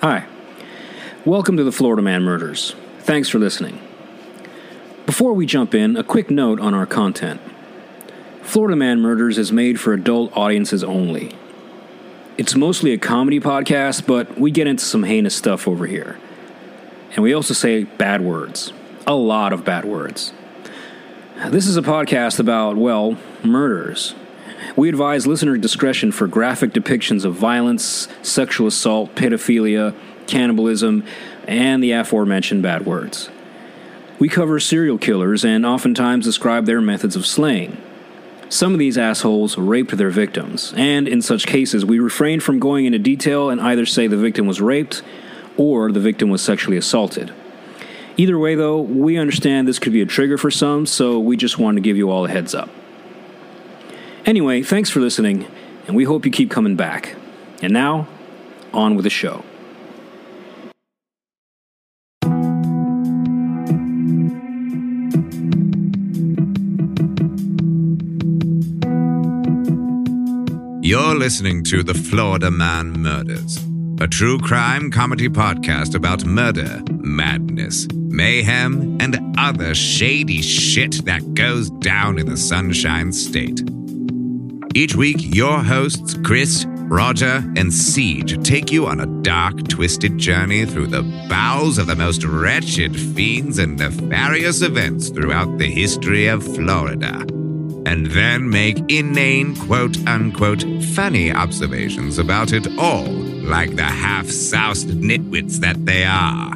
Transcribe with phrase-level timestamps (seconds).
[0.00, 0.26] Hi.
[1.24, 2.76] Welcome to the Florida Man Murders.
[3.00, 3.80] Thanks for listening.
[5.06, 7.40] Before we jump in, a quick note on our content.
[8.42, 11.36] Florida Man Murders is made for adult audiences only.
[12.36, 16.16] It's mostly a comedy podcast, but we get into some heinous stuff over here.
[17.16, 18.72] And we also say bad words.
[19.04, 20.32] A lot of bad words.
[21.48, 24.14] This is a podcast about, well, murders.
[24.78, 29.92] We advise listener discretion for graphic depictions of violence, sexual assault, pedophilia,
[30.28, 31.02] cannibalism,
[31.48, 33.28] and the aforementioned bad words.
[34.20, 37.76] We cover serial killers and oftentimes describe their methods of slaying.
[38.50, 42.86] Some of these assholes raped their victims, and in such cases, we refrain from going
[42.86, 45.02] into detail and either say the victim was raped
[45.56, 47.34] or the victim was sexually assaulted.
[48.16, 51.58] Either way, though, we understand this could be a trigger for some, so we just
[51.58, 52.70] wanted to give you all a heads up.
[54.28, 55.46] Anyway, thanks for listening,
[55.86, 57.16] and we hope you keep coming back.
[57.62, 58.06] And now,
[58.74, 59.42] on with the show.
[70.82, 73.56] You're listening to The Florida Man Murders,
[73.98, 81.70] a true crime comedy podcast about murder, madness, mayhem, and other shady shit that goes
[81.70, 83.62] down in the Sunshine State.
[84.78, 90.64] Each week, your hosts, Chris, Roger, and Siege, take you on a dark, twisted journey
[90.66, 96.44] through the bowels of the most wretched fiends and nefarious events throughout the history of
[96.44, 97.26] Florida
[97.86, 100.62] and then make inane, quote unquote,
[100.94, 106.52] funny observations about it all, like the half soused nitwits that they are.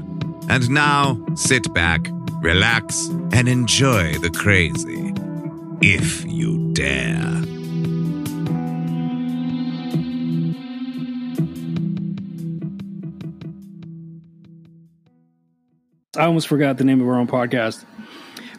[0.49, 2.07] And now, sit back,
[2.41, 5.13] relax, and enjoy the crazy.
[5.81, 7.52] If you dare.
[16.15, 17.87] I almost forgot the name of our own podcast.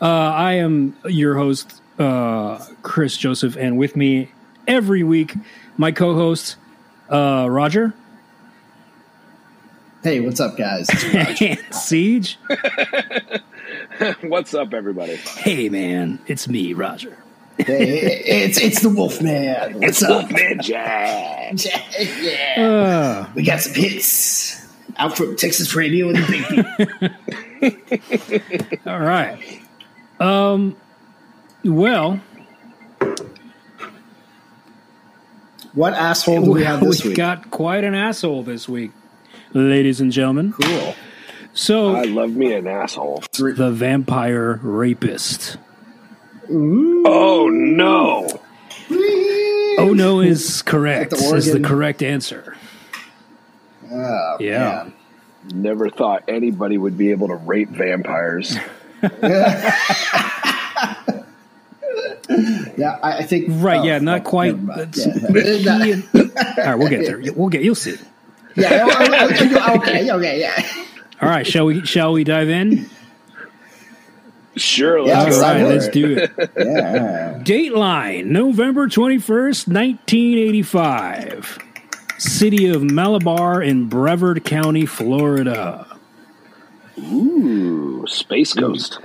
[0.02, 4.31] Uh, I am your host, uh, Chris Joseph, and with me
[4.68, 5.36] every week,
[5.78, 6.56] my co-host
[7.09, 7.94] uh, Roger
[10.02, 10.88] Hey, what's up, guys?
[10.90, 11.41] It's Raj.
[11.44, 12.38] and Siege.
[14.22, 15.16] What's up, everybody?
[15.16, 17.18] Hey, man, it's me, Roger.
[17.58, 19.80] hey, it's it's the Wolfman.
[19.80, 20.30] What's up?
[20.30, 21.53] Man Jack.
[22.22, 24.62] yeah, Uh, we got some hits
[24.98, 27.16] out from Texas Radio and the
[27.59, 28.80] Big Beat.
[28.88, 29.40] all right.
[30.20, 30.76] Um.
[31.64, 32.20] Well,
[35.74, 37.03] What asshole do we have this week?
[37.03, 37.18] we've week?
[37.18, 38.92] got quite an asshole this week,
[39.53, 40.53] ladies and gentlemen.
[40.53, 40.96] cool.
[41.56, 43.24] So, I love me an asshole.
[43.38, 45.58] the vampire rapist.
[46.50, 48.28] Oh no!
[49.80, 51.12] Oh no, is correct.
[51.12, 52.53] the Is the correct answer.
[53.94, 54.59] Oh, Yeah.
[54.59, 54.94] man.
[55.54, 58.56] Never thought anybody would be able to rape vampires.
[62.78, 63.46] Yeah, I, I think.
[63.50, 63.80] Right?
[63.82, 64.56] oh, yeah, not quite.
[64.56, 64.94] never mind.
[64.94, 66.02] That's- Yeah, yeah.
[66.58, 67.22] All right, we'll get there.
[67.36, 67.64] We'll get.
[67.64, 67.98] You'll see.
[68.56, 68.88] Yeah,
[69.78, 70.68] okay, okay, yeah.
[71.22, 71.86] All right, shall we?
[71.86, 72.90] Shall we dive in?
[74.56, 75.42] Sure, let's let's go.
[75.44, 76.32] right, let's do it.
[76.58, 77.40] Yeah.
[77.44, 81.58] Dateline, November twenty first, nineteen eighty five.
[82.23, 85.85] City of Malabar in Brevard County, Florida.
[86.97, 89.00] Ooh, Space Ghost.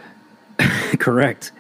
[0.99, 1.51] Correct.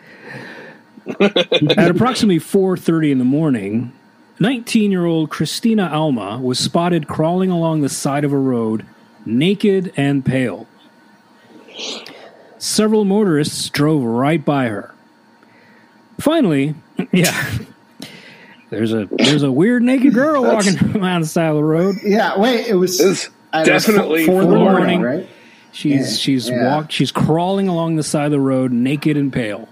[1.20, 3.92] At approximately 4:30 in the morning,
[4.38, 8.86] 19-year-old Christina Alma was spotted crawling along the side of a road,
[9.24, 10.68] naked and pale.
[12.58, 14.94] Several motorists drove right by her.
[16.20, 16.74] Finally,
[17.12, 17.58] yeah.
[18.70, 21.96] There's a there's a weird naked girl walking around the side of the road.
[22.04, 23.00] Yeah, wait, it was.
[23.00, 24.78] It's I know, definitely four in the Florida.
[24.78, 25.28] morning, right?
[25.72, 26.64] She's Yeah, she's yeah.
[26.76, 29.68] walked she's crawling along the side of the road naked and pale.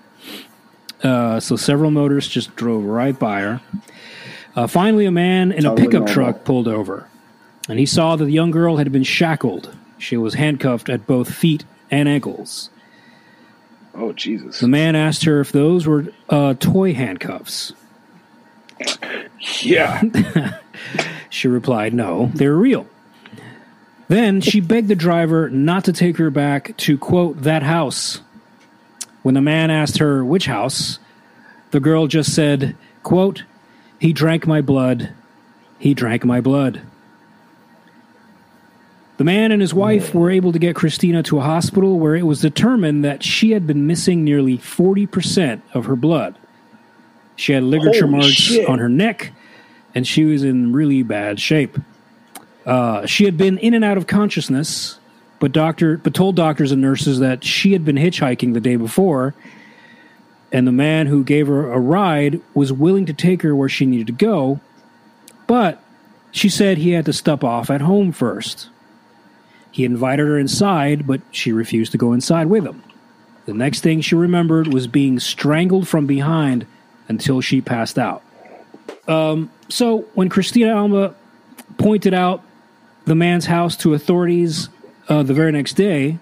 [1.03, 3.61] Uh, so several motorists just drove right by her.
[4.55, 6.09] Uh, finally, a man in a pickup normal.
[6.15, 7.07] truck pulled over,
[7.69, 9.77] and he saw that the young girl had been shackled.
[9.99, 12.71] She was handcuffed at both feet and ankles.
[13.95, 14.61] oh Jesus!
[14.61, 17.75] The man asked her if those were uh, toy handcuffs.
[19.63, 20.03] Yeah,
[21.37, 22.87] She replied, no, they're real.
[24.09, 28.21] Then she begged the driver not to take her back to, quote, that house.
[29.23, 30.99] When the man asked her which house,
[31.73, 33.43] the girl just said, quote,
[33.99, 35.13] he drank my blood.
[35.79, 36.81] He drank my blood.
[39.19, 42.27] The man and his wife were able to get Christina to a hospital where it
[42.27, 46.37] was determined that she had been missing nearly 40% of her blood.
[47.37, 48.69] She had ligature Holy marks shit.
[48.69, 49.33] on her neck,
[49.95, 51.79] and she was in really bad shape.
[52.65, 54.99] Uh, she had been in and out of consciousness,
[55.39, 59.35] but doctor but told doctors and nurses that she had been hitchhiking the day before,
[60.51, 63.87] and the man who gave her a ride was willing to take her where she
[63.87, 64.61] needed to go,
[65.47, 65.83] but
[66.33, 68.69] she said he had to stop off at home first.
[69.71, 72.83] He invited her inside, but she refused to go inside with him.
[73.45, 76.67] The next thing she remembered was being strangled from behind
[77.09, 78.23] until she passed out.
[79.09, 81.15] Um, so when Christina Alma
[81.79, 82.43] pointed out
[83.05, 84.69] the man's house to authorities
[85.09, 86.19] uh, the very next day,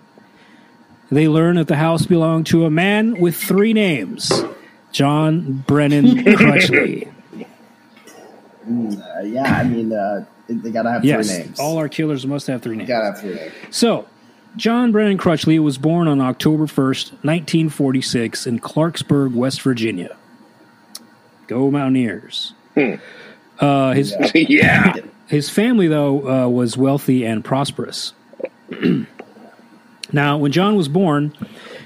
[1.10, 4.44] they learned that the house belonged to a man with three names
[4.92, 7.10] John Brennan Crutchley.
[8.66, 11.60] Uh, yeah, I mean, uh, they gotta have yes, three names.
[11.60, 12.88] all our killers must have three names.
[12.88, 13.52] gotta have three names.
[13.70, 14.06] So,
[14.56, 20.16] John Brennan Crutchley was born on October 1st, 1946, in Clarksburg, West Virginia.
[21.46, 22.52] Go Mountaineers.
[23.58, 24.94] Uh, his, yeah.
[25.28, 28.12] his family, though, uh, was wealthy and prosperous.
[30.12, 31.34] now, when John was born,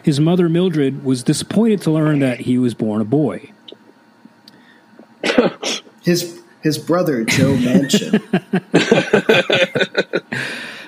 [0.03, 3.53] his mother, Mildred, was disappointed to learn that he was born a boy.
[6.03, 8.19] His his brother Joe Manchin.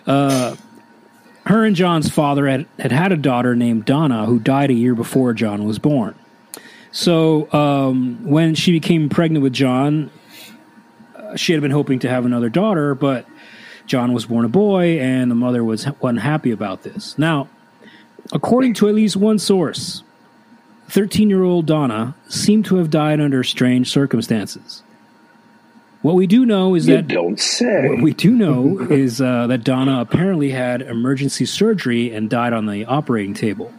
[1.46, 4.94] her and John's father had, had had a daughter named Donna who died a year
[4.94, 6.14] before John was born.
[6.92, 10.10] So um, when she became pregnant with John,
[11.14, 13.26] uh, she had been hoping to have another daughter, but
[13.86, 17.16] John was born a boy, and the mother was wasn't about this.
[17.18, 17.48] Now,
[18.32, 20.02] according to at least one source,
[20.88, 24.82] 13 year old Donna seemed to have died under strange circumstances.
[26.02, 27.88] What we do know is You that don't say.
[27.88, 32.66] what we do know is uh, that Donna apparently had emergency surgery and died on
[32.66, 33.72] the operating table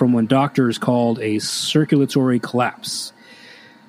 [0.00, 3.12] from when doctors called a circulatory collapse,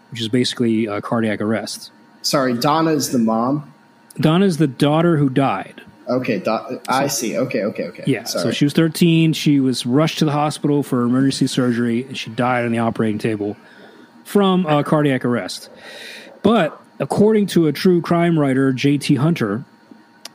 [0.10, 1.90] which is basically a cardiac arrest.
[2.22, 3.74] Sorry, Donna is the mom.
[4.18, 5.82] Donna is the daughter who died.
[6.10, 7.38] Okay, Do- I see.
[7.38, 8.04] Okay, okay, okay.
[8.08, 8.44] Yeah, Sorry.
[8.44, 9.32] so she was 13.
[9.32, 13.18] She was rushed to the hospital for emergency surgery, and she died on the operating
[13.18, 13.56] table
[14.26, 15.70] from uh, cardiac arrest.
[16.44, 19.16] But according to a true crime writer, J.T.
[19.16, 19.64] Hunter,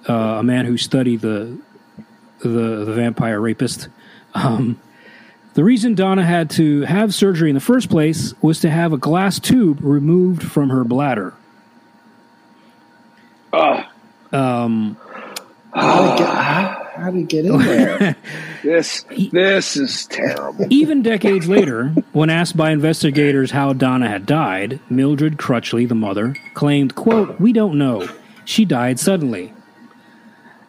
[0.09, 1.59] uh, a man who studied the
[2.39, 3.89] the, the vampire rapist,
[4.33, 4.81] um,
[5.57, 8.99] the reason Donna had to have surgery in the first place was to have a
[8.99, 11.33] glass tube removed from her bladder.
[13.55, 13.87] Ugh,
[15.77, 18.17] how, did it get, how, how did it get in there?
[18.63, 20.67] this this is terrible.
[20.69, 26.37] Even decades later, when asked by investigators how Donna had died, Mildred Crutchley, the mother,
[26.53, 28.07] claimed, quote, We don't know.
[28.45, 29.55] She died suddenly.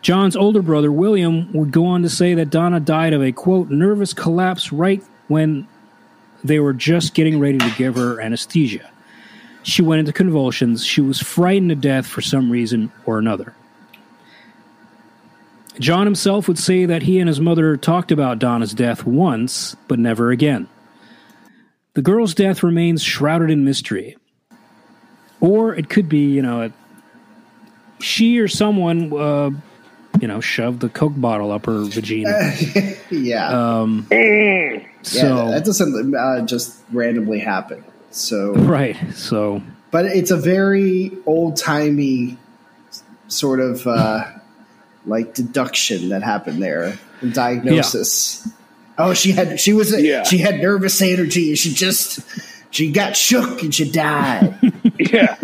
[0.08, 3.70] John's older brother, William, would go on to say that Donna died of a, quote,
[3.70, 5.68] nervous collapse right when
[6.46, 8.90] they were just getting ready to give her anesthesia.
[9.64, 10.86] She went into convulsions.
[10.86, 13.54] She was frightened to death for some reason or another.
[15.78, 20.00] John himself would say that he and his mother talked about Donna's death once, but
[20.00, 20.70] never again.
[21.96, 24.16] The girl's death remains shrouded in mystery.
[25.42, 26.72] Or it could be, you know,
[28.00, 29.50] she or someone, uh,
[30.20, 32.54] you know, shoved the Coke bottle up her vagina.
[33.12, 34.80] yeah, Um, yeah.
[35.04, 37.84] so, that doesn't uh, just randomly happen.
[38.12, 38.96] So, right.
[39.14, 39.62] So,
[39.92, 42.38] but it's a very old timey
[43.28, 44.26] sort of uh,
[45.06, 46.98] like deduction that happened there.
[47.22, 48.48] The diagnosis.
[48.98, 50.24] Oh, she had she was Yeah.
[50.24, 51.56] she had nervous energy.
[51.56, 52.20] She just
[52.72, 54.56] she got shook and she died.
[55.00, 55.38] Yeah,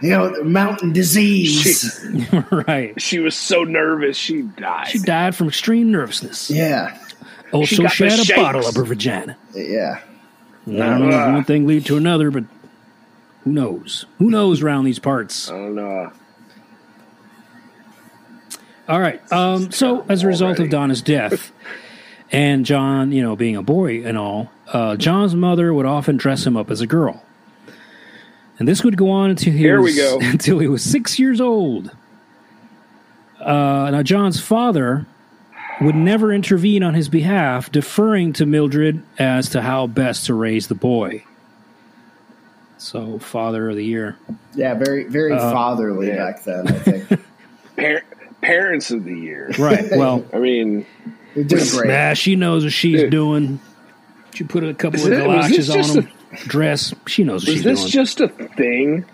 [0.00, 2.02] you know, mountain disease.
[2.50, 2.98] right.
[2.98, 4.88] she was so nervous she died.
[4.88, 6.50] She died from extreme nervousness.
[6.50, 6.96] yeah,
[7.52, 8.40] Also, got she the had a shakes.
[8.40, 9.36] bottle up her vagina.
[9.54, 10.00] yeah.
[10.66, 12.44] I don't know if one thing lead to another, but
[13.44, 14.06] who knows?
[14.18, 15.50] Who knows around these parts?
[15.50, 16.10] I don't know.
[18.88, 19.20] All right.
[19.30, 21.52] Um, so, as a result of Donna's death
[22.32, 26.46] and John, you know, being a boy and all, uh, John's mother would often dress
[26.46, 27.22] him up as a girl.
[28.58, 30.18] And this would go on until he Here was we go.
[30.22, 31.90] until he was six years old.
[33.40, 35.06] Uh, now, John's father
[35.80, 40.66] would never intervene on his behalf, deferring to Mildred as to how best to raise
[40.68, 41.24] the boy.
[42.76, 44.16] So, father of the year.
[44.54, 46.16] Yeah, very very Uh, fatherly yeah.
[46.16, 46.68] back then.
[46.68, 47.20] I think
[47.76, 48.04] Par-
[48.42, 49.50] parents of the year.
[49.58, 49.86] Right.
[49.90, 50.84] Well, I mean,
[51.34, 51.88] they're great.
[51.88, 53.10] Nah, she knows what she's Dude.
[53.10, 53.60] doing.
[54.34, 56.08] She put a couple Is of it- galoshes on just him.
[56.46, 56.94] Dress.
[57.06, 57.90] She knows what was she's this doing.
[57.90, 59.04] just a thing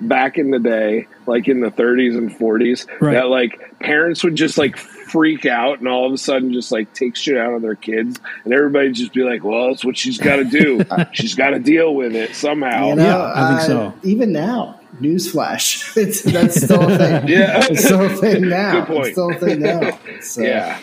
[0.00, 3.14] back in the day, like in the 30s and 40s, Right.
[3.14, 6.92] that like parents would just like freak out and all of a sudden just like
[6.94, 10.18] take shit out of their kids, and everybody just be like, "Well, that's what she's
[10.18, 10.82] got to do.
[11.12, 13.94] she's got to deal with it somehow." You know, Yeah, I think so.
[14.04, 15.96] Even now, Newsflash.
[16.02, 17.28] It's, that's still a thing.
[17.28, 17.66] Yeah.
[17.70, 18.80] It's still a thing now.
[18.80, 19.06] Good point.
[19.08, 19.98] It's still a thing now.
[20.20, 20.78] So, Yeah.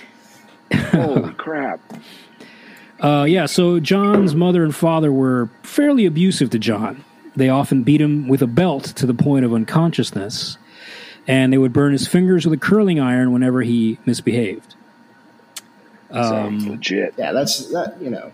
[0.74, 1.80] Holy crap.
[3.00, 7.04] Uh, yeah, so John's mother and father were fairly abusive to John.
[7.36, 10.58] They often beat him with a belt to the point of unconsciousness,
[11.28, 14.76] and they would burn his fingers with a curling iron whenever he misbehaved.
[16.12, 17.14] Sounds legit.
[17.18, 18.02] Yeah, that's that.
[18.02, 18.32] You know,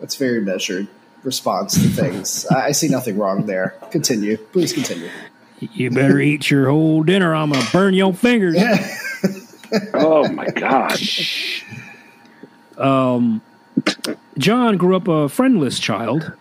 [0.00, 0.88] that's very measured
[1.22, 2.46] response to things.
[2.46, 3.76] I, I see nothing wrong there.
[3.90, 5.10] Continue, please continue.
[5.60, 7.34] You better eat your whole dinner.
[7.34, 8.56] I'm gonna burn your fingers.
[9.94, 10.98] Oh my god.
[12.78, 13.42] Um,
[14.38, 16.32] John grew up a friendless child.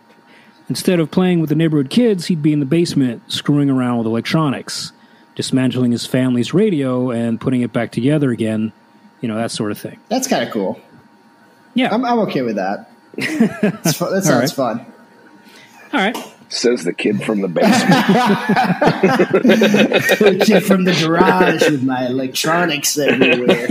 [0.69, 4.07] Instead of playing with the neighborhood kids, he'd be in the basement screwing around with
[4.07, 4.91] electronics,
[5.35, 8.71] dismantling his family's radio and putting it back together again.
[9.21, 9.99] You know that sort of thing.
[10.09, 10.79] That's kind of cool.
[11.73, 11.93] Yeah.
[11.93, 12.89] I'm, I'm okay with that.
[13.17, 13.81] That
[14.23, 14.51] sounds right.
[14.51, 14.85] fun.
[15.91, 16.15] All right.
[16.49, 17.79] Says the kid from the basement.
[20.19, 23.67] the Kid from the garage with my electronics everywhere.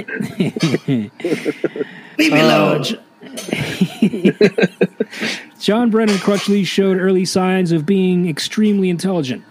[2.16, 2.47] Leave me oh.
[2.47, 2.85] alone.
[5.58, 9.42] John Brennan Crutchley showed early signs of being extremely intelligent.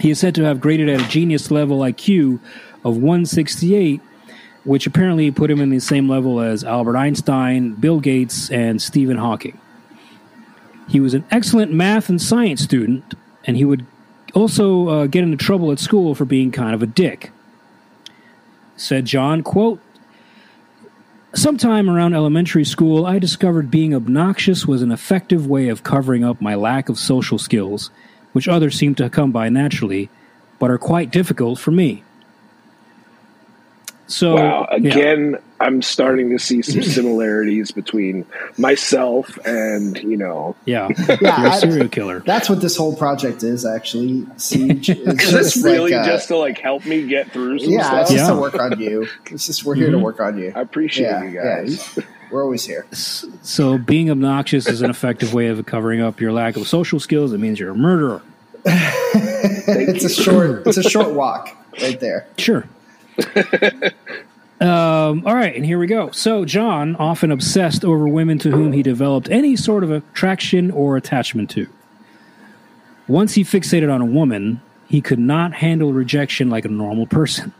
[0.00, 2.40] He is said to have graded at a genius level IQ
[2.84, 4.00] of 168,
[4.64, 9.18] which apparently put him in the same level as Albert Einstein, Bill Gates, and Stephen
[9.18, 9.60] Hawking.
[10.88, 13.14] He was an excellent math and science student,
[13.44, 13.86] and he would
[14.34, 17.30] also uh, get into trouble at school for being kind of a dick.
[18.76, 19.80] Said John, quote,
[21.32, 26.40] Sometime around elementary school, I discovered being obnoxious was an effective way of covering up
[26.40, 27.90] my lack of social skills,
[28.32, 30.10] which others seem to come by naturally,
[30.60, 32.04] but are quite difficult for me.
[34.06, 34.68] So, Wow.
[34.78, 35.36] yeah.
[35.64, 38.26] Again, I'm starting to see some similarities between
[38.58, 42.20] myself and, you know, yeah, Yeah, you're a I- serial killer.
[42.20, 44.26] That's what this whole project is, actually.
[44.36, 44.90] Siege.
[45.14, 47.82] It's is this really like, uh, just to like help me get through some yeah,
[47.82, 48.00] stuff?
[48.02, 48.30] it's just Yeah.
[48.30, 48.36] Mm-hmm.
[48.36, 49.08] to work on you.
[49.26, 50.52] It's just we're here to work on you.
[50.54, 51.56] I appreciate Yeah, you yeah.
[51.62, 51.98] guys.
[52.30, 52.86] We're always here.
[52.92, 57.32] So, being obnoxious is an effective way of covering up your lack of social skills.
[57.32, 58.22] It means you're a murderer.
[58.64, 60.66] It's a short.
[60.66, 62.26] It's a short walk right there.
[62.38, 62.64] Sure.
[64.64, 66.10] Um, all right, and here we go.
[66.10, 70.96] So, John often obsessed over women to whom he developed any sort of attraction or
[70.96, 71.68] attachment to.
[73.06, 77.52] Once he fixated on a woman, he could not handle rejection like a normal person.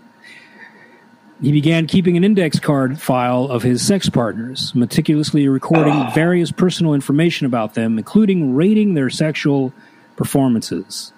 [1.42, 6.94] He began keeping an index card file of his sex partners, meticulously recording various personal
[6.94, 9.72] information about them, including rating their sexual
[10.16, 11.13] performances.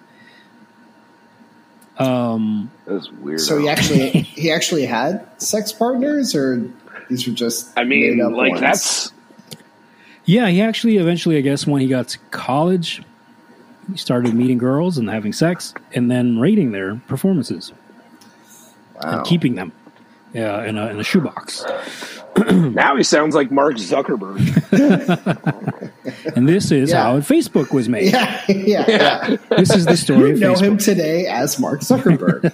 [1.99, 3.41] Um, that's weird.
[3.41, 6.69] So he actually he actually had sex partners, or
[7.09, 8.61] these were just I mean, made up like ones?
[8.61, 9.11] that's
[10.25, 13.01] Yeah, he actually eventually, I guess, when he got to college,
[13.91, 17.71] he started meeting girls and having sex, and then rating their performances
[19.03, 19.17] wow.
[19.17, 19.71] and keeping them.
[20.33, 21.65] Yeah, in a in a shoebox.
[22.73, 24.37] now he sounds like Mark Zuckerberg.
[26.35, 27.03] And this is Yeah.
[27.03, 28.11] how Facebook was made.
[28.13, 29.35] yeah, yeah, yeah.
[29.57, 30.61] This is the story You of know Facebook.
[30.61, 32.51] him today as Mark Zuckerberg,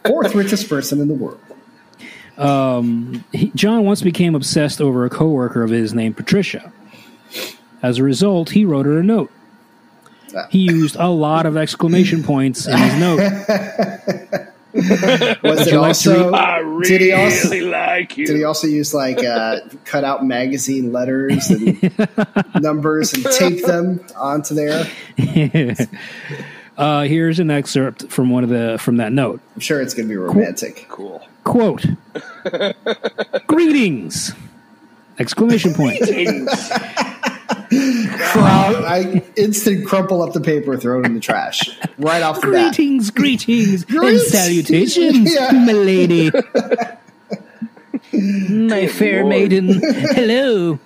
[0.06, 1.40] fourth richest person in the world.
[2.38, 6.72] Um, he, John once became obsessed over a coworker of his named Patricia.
[7.82, 9.30] As a result, he wrote her a note.
[10.36, 10.46] Ah.
[10.50, 14.48] He used a lot of exclamation points in his note.
[15.42, 16.32] Was it you like to also?
[16.32, 18.26] I Did he also- like you.
[18.26, 21.78] Did he also use like uh, cut out magazine letters and
[22.60, 24.86] numbers and tape them onto there?
[26.78, 29.42] Uh, here's an excerpt from one of the from that note.
[29.54, 30.86] I'm sure it's going to be romantic.
[30.88, 31.22] cool.
[31.44, 31.84] Quote
[33.46, 34.32] Greetings!
[35.18, 36.00] Exclamation point.
[37.54, 41.60] Crump- I instant crumple up the paper, throw it in the trash
[41.98, 42.74] right off the bat.
[42.74, 45.50] greetings, greetings, and salutations, Yeah.
[45.52, 46.30] my lady.
[48.48, 49.28] my fair Lord.
[49.30, 49.80] maiden.
[50.14, 50.78] Hello.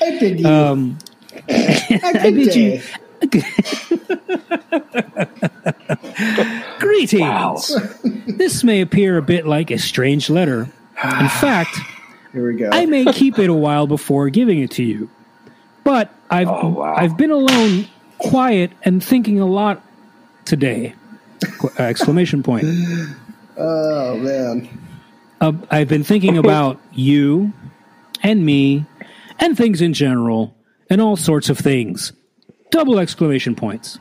[0.00, 0.46] I bid you.
[0.48, 0.98] Um,
[1.48, 2.80] I I bid you.
[6.78, 7.20] Greetings.
[7.22, 7.60] Wow.
[8.26, 10.68] This may appear a bit like a strange letter.
[11.02, 11.76] In fact,
[12.32, 12.70] Here we go.
[12.72, 15.08] I may keep it a while before giving it to you.
[15.84, 16.94] But I've Oh, wow.
[16.96, 17.86] I've been alone,
[18.18, 19.82] quiet, and thinking a lot
[20.44, 20.94] today.
[21.58, 22.64] Qu- uh, exclamation point.
[23.58, 24.68] oh man,
[25.40, 27.52] Uh, I've been thinking about you
[28.22, 28.86] and me
[29.38, 30.54] and things in general
[30.88, 32.12] and all sorts of things.
[32.70, 33.98] Double exclamation points.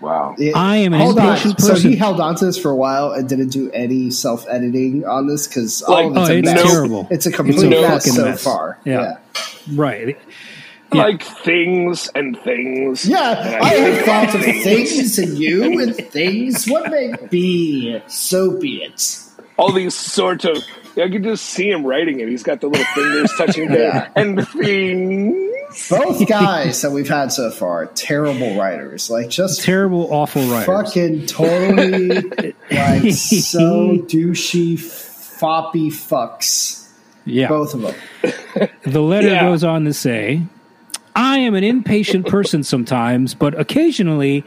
[0.00, 0.36] Wow.
[0.38, 1.28] It- I am an hold on.
[1.28, 4.46] impatient So he held on to this for a while and didn't do any self
[4.48, 6.62] editing on this because Like, all it's oh, a it's mess.
[6.62, 7.08] terrible.
[7.10, 8.44] It's a It's complete a mess fucking so mess.
[8.44, 8.78] far.
[8.84, 9.16] Yeah.
[9.72, 10.18] Right.
[10.92, 11.02] Yeah.
[11.02, 13.06] like things and things.
[13.06, 16.66] Yeah, I have thoughts of things and you and things.
[16.66, 19.20] What may be, so be it.
[19.58, 20.56] All these sort of.
[20.96, 22.28] I can just see him writing it.
[22.28, 24.08] He's got the little fingers touching there Yeah.
[24.16, 25.88] and things.
[25.90, 29.08] Both guys that we've had so far, terrible writers.
[29.10, 30.66] Like just Terrible, awful writers.
[30.66, 32.08] fucking totally
[32.70, 36.88] like so douchey, foppy fucks.
[37.26, 37.48] yeah.
[37.48, 38.68] Both of them.
[38.84, 39.42] The letter Yeah.
[39.42, 40.42] goes on to say,
[41.18, 44.44] I am an impatient person sometimes, but occasionally,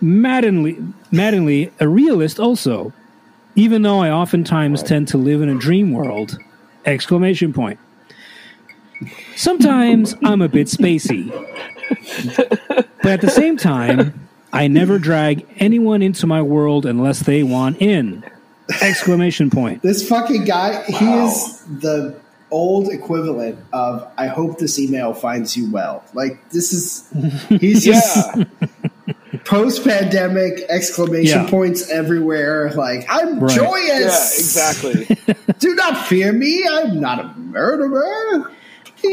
[0.00, 0.78] maddeningly,
[1.12, 2.94] maddeningly a realist also,
[3.54, 6.38] even though I oftentimes tend to live in a dream world.
[6.86, 7.78] Exclamation point.
[9.36, 11.28] Sometimes I'm a bit spacey.
[13.02, 17.76] But at the same time, I never drag anyone into my world unless they want
[17.82, 18.24] in.
[18.80, 19.82] Exclamation point.
[19.82, 22.18] This fucking guy, he is the
[22.50, 26.04] old equivalent of I hope this email finds you well.
[26.14, 27.08] Like this is
[27.60, 28.44] he's just Yeah.
[29.44, 31.50] post pandemic exclamation Yeah.
[31.50, 32.72] points everywhere.
[32.72, 33.56] Like I'm Right.
[33.56, 34.38] Yeah, joyous.
[34.38, 35.16] exactly.
[35.58, 36.66] Do not fear me.
[36.68, 38.50] I'm not a murderer.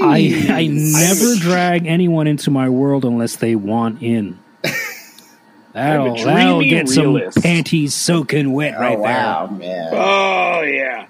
[0.02, 0.16] I,
[0.50, 0.94] I Please.
[0.94, 4.38] never drag anyone into my world unless they want in.
[5.74, 9.90] That'll, I'm a that'll dreamy get some panties soaking wet Oh right wow, man.
[9.94, 11.06] Oh yeah.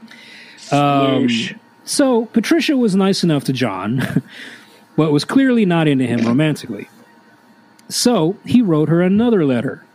[0.71, 1.57] Um, Sploosh.
[1.87, 1.93] There.
[1.93, 4.23] So Patricia was nice enough to John,
[4.95, 6.89] but was clearly not into him romantically.
[7.89, 9.85] So he wrote her another letter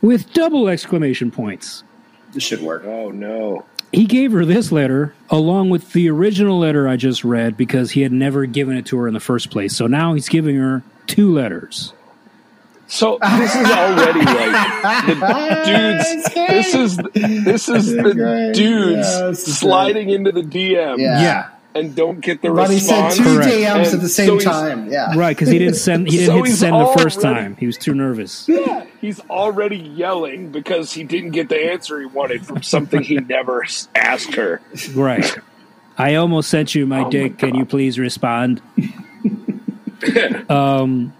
[0.00, 1.84] with double exclamation points.
[2.32, 2.84] This should work.
[2.84, 3.64] oh no.
[3.90, 8.02] He gave her this letter along with the original letter I just read because he
[8.02, 9.74] had never given it to her in the first place.
[9.74, 11.94] So now he's giving her two letters.
[12.88, 16.34] So this is already like the dudes.
[16.34, 18.54] This is this is the Great.
[18.54, 21.20] dudes Yeah, this is sliding into the DM Yeah.
[21.20, 21.48] Yeah.
[21.74, 22.68] and don't get the response.
[22.68, 23.52] But he sent two Correct.
[23.52, 24.90] DMs at the same he's- time.
[24.90, 25.14] Yeah.
[25.16, 26.08] Right, because he didn't send.
[26.08, 27.56] He didn't So hit he's send the first time.
[27.56, 28.48] He was too nervous.
[28.58, 33.16] Yeah, he's already yelling because he didn't get the answer he wanted from something he
[33.16, 33.64] never
[33.94, 34.60] asked her.
[34.94, 35.36] Right.
[35.98, 37.38] I almost sent you my Oh my dick.
[37.38, 38.62] Can you please respond?
[40.48, 41.12] um,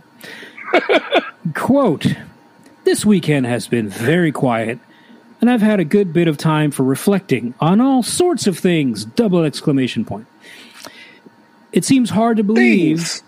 [1.54, 2.06] quote:
[2.84, 4.78] This weekend has been very quiet,
[5.40, 9.04] and I've had a good bit of time for reflecting on all sorts of things.
[9.04, 10.26] Double exclamation point.
[11.72, 13.20] It seems hard to believe.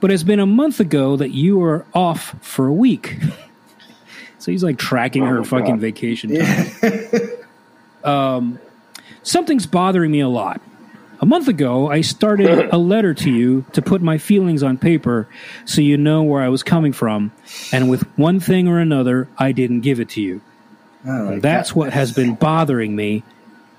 [0.00, 3.16] But it's been a month ago that you were off for a week.
[4.38, 5.80] so he's like tracking her Oh, fucking God.
[5.80, 7.30] vacation time.
[8.04, 8.58] um,
[9.22, 10.60] something's bothering me a lot.
[11.24, 15.26] A month ago, I started a letter to you to put my feelings on paper
[15.64, 17.32] so you know where I was coming from.
[17.72, 20.42] And with one thing or another, I didn't give it to you.
[21.08, 21.78] Oh, That's God.
[21.78, 23.22] what has been bothering me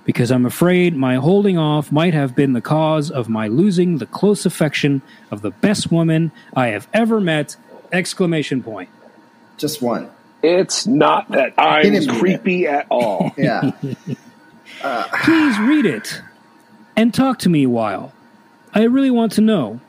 [0.05, 4.07] because I'm afraid my holding off might have been the cause of my losing the
[4.07, 7.57] close affection of the best woman I have ever met!
[7.91, 8.89] Exclamation point.
[9.57, 10.09] just one.
[10.41, 13.33] It's not that I'm creepy at all.
[13.37, 13.69] Yeah.
[14.81, 16.23] Please read it
[16.95, 18.13] and talk to me a while.
[18.73, 19.79] I really want to know.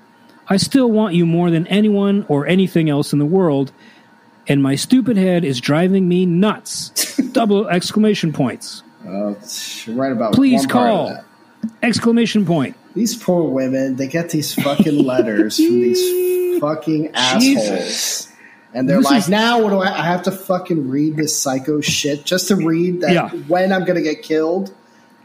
[0.48, 3.72] I still want you more than anyone or anything else in the world,
[4.46, 7.16] and my stupid head is driving me nuts!
[7.32, 8.82] Double exclamation points.
[9.04, 9.34] Uh,
[9.88, 11.24] right about Please one part of call.
[11.82, 12.76] Exclamation point.
[12.94, 17.42] These poor women, they get these fucking letters from these fucking assholes.
[17.42, 18.32] Jesus.
[18.72, 21.36] And they're This like, is- now what do I, I have to fucking read this
[21.36, 23.30] psycho shit just to read that Yeah.
[23.30, 24.72] when I'm going to get killed?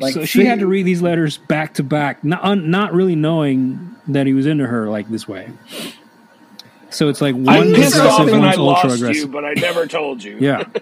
[0.01, 2.93] Like, so she fi- had to read these letters back to back, not un, not
[2.93, 5.49] really knowing that he was into her like this way.
[6.89, 9.31] So it's like I'm one pissed aggressive, and one's ultra lost you, aggressive.
[9.31, 10.37] but I never told you.
[10.39, 10.63] Yeah.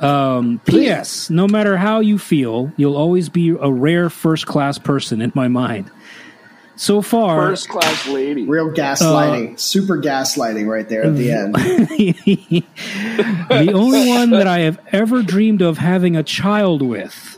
[0.00, 1.28] Um, P.S.
[1.28, 5.48] No matter how you feel, you'll always be a rare first class person in my
[5.48, 5.90] mind.
[6.76, 8.46] So far, First class lady.
[8.46, 11.54] Real gaslighting, super gaslighting right there at the end.
[13.48, 17.37] the only one that I have ever dreamed of having a child with.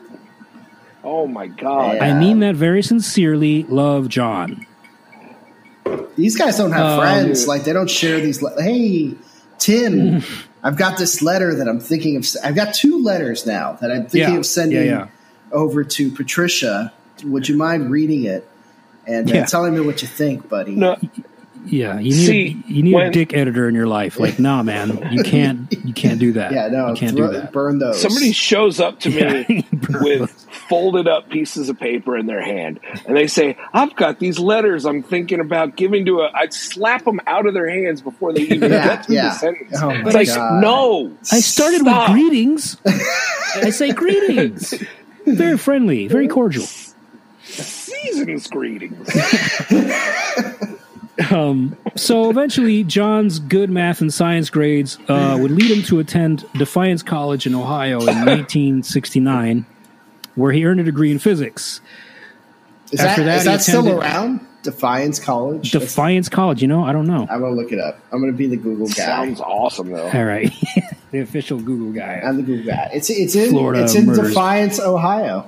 [1.02, 1.96] Oh my god.
[1.96, 2.04] Yeah.
[2.04, 3.64] I mean that very sincerely.
[3.64, 4.66] Love, John.
[6.16, 7.46] These guys don't have Um, friends.
[7.48, 8.42] Like, they don't share these.
[8.42, 9.14] Le- hey,
[9.58, 10.22] Tim,
[10.62, 12.26] I've got this letter that I'm thinking of.
[12.44, 15.06] I've got two letters now that I'm thinking Yeah, of sending yeah, yeah.
[15.52, 16.92] over to Patricia.
[17.24, 18.46] Would you mind reading it
[19.06, 19.44] and uh, Yeah.
[19.46, 20.72] telling me what you think, buddy?
[20.74, 20.96] No,
[21.66, 24.18] Yeah, you need See, a, you need a dick editor in your life.
[24.18, 26.52] Like, nah, man, you can't you can't do that.
[26.52, 27.52] Yeah, no, you can't throw- do that.
[27.52, 28.00] burn those.
[28.00, 29.98] somebody shows up to me Yeah.
[30.00, 30.30] with
[30.68, 34.84] folded up pieces of paper in their hand, and they say, "I've got these letters.
[34.86, 38.42] I'm thinking about giving to a." I'd slap them out of their hands before they
[38.42, 39.28] even Yeah, get through yeah.
[39.28, 39.76] the sentence.
[39.82, 40.62] Oh my it's like, God.
[40.62, 41.16] no.
[41.30, 42.08] I started Stop.
[42.10, 42.76] with greetings.
[42.86, 44.74] I say greetings.
[45.26, 46.66] Very friendly, very cordial.
[47.44, 49.08] Season's greetings.
[51.30, 56.46] Um, so eventually, John's good math and science grades uh, would lead him to attend
[56.54, 59.66] Defiance College in Ohio in 1969,
[60.34, 61.80] where he earned a degree in physics.
[62.92, 64.46] Is After that, that, is that still around?
[64.62, 65.72] Defiance College.
[65.72, 66.84] That's- Defiance College, you know?
[66.84, 67.26] I don't know.
[67.30, 67.98] I'm gonna look it up.
[68.12, 68.92] I'm gonna be the Google guy.
[68.92, 70.08] Sounds awesome though.
[70.10, 70.52] All right.
[71.12, 72.20] the official Google guy.
[72.22, 72.90] I'm the Google guy.
[72.92, 74.28] It's it's in Florida it's in murders.
[74.28, 75.46] Defiance, Ohio.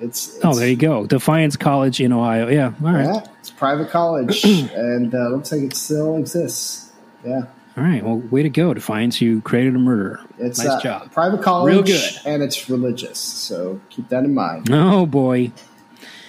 [0.00, 1.06] It's, it's Oh, there you go.
[1.06, 2.48] Defiance College in Ohio.
[2.48, 2.72] Yeah.
[2.84, 3.04] All right.
[3.04, 6.92] yeah, it's a private college, and uh, looks like it still exists.
[7.26, 7.42] Yeah,
[7.76, 8.02] All right.
[8.04, 9.20] Well, way to go, Defiance.
[9.20, 10.20] You created a murderer.
[10.38, 11.12] it's nice uh, job.
[11.12, 12.12] private college, Real good.
[12.24, 13.18] and it's religious.
[13.18, 14.68] So keep that in mind.
[14.70, 15.50] Oh, boy.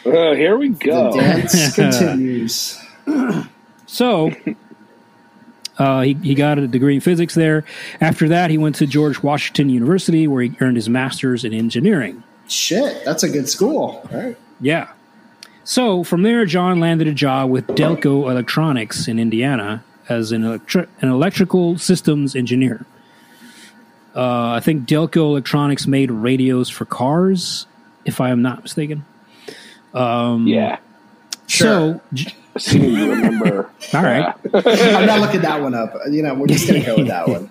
[0.06, 1.12] Uh, here we go.
[1.12, 1.20] The go.
[1.20, 2.82] dance continues.
[3.92, 4.32] So
[5.80, 7.66] uh, he, he got a degree in physics there.
[8.00, 12.24] After that, he went to George Washington University, where he earned his master's in engineering.
[12.50, 14.08] Shit, that's a good school.
[14.12, 14.36] right?
[14.60, 14.90] Yeah.
[15.64, 20.88] So from there, John landed a job with Delco Electronics in Indiana as an, electri-
[21.02, 22.86] an electrical systems engineer.
[24.16, 27.68] Uh, I think Delco Electronics made radios for cars,
[28.06, 29.06] if I am not mistaken.
[29.94, 30.80] yeah.
[31.46, 33.70] So, J- I seem remember.
[33.94, 34.34] all right.
[34.54, 35.94] I'm not looking that one up.
[36.10, 37.50] You know, we're just gonna go with that one.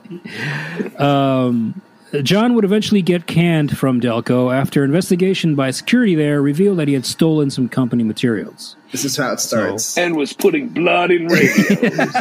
[2.22, 6.94] John would eventually get canned from Delco after investigation by security there revealed that he
[6.94, 8.76] had stolen some company materials.
[8.92, 9.98] This is how it starts.
[9.98, 12.14] and was putting blood in radios.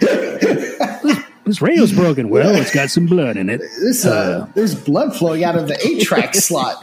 [1.44, 2.28] This radio's broken.
[2.28, 3.60] Well, it's got some blood in it.
[3.80, 6.76] This uh, there's blood flowing out of the eight track slot.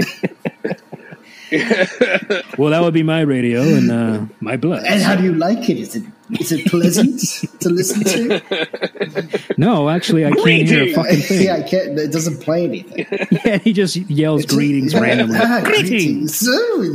[2.57, 4.83] Well, that would be my radio and uh, my blood.
[4.85, 5.77] And how do you like it?
[5.77, 6.03] Is it
[6.39, 7.19] is it pleasant
[7.61, 9.55] to listen to?
[9.57, 11.41] No, actually, I can't hear a fucking thing.
[11.43, 11.97] yeah, I can't.
[11.99, 13.05] It doesn't play anything.
[13.45, 15.01] Yeah, he just yells greetings Yeah.
[15.01, 15.37] randomly.
[15.39, 16.39] Ah, greetings.
[16.39, 16.93] So,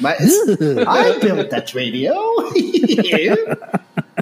[0.00, 2.14] my, I built that radio.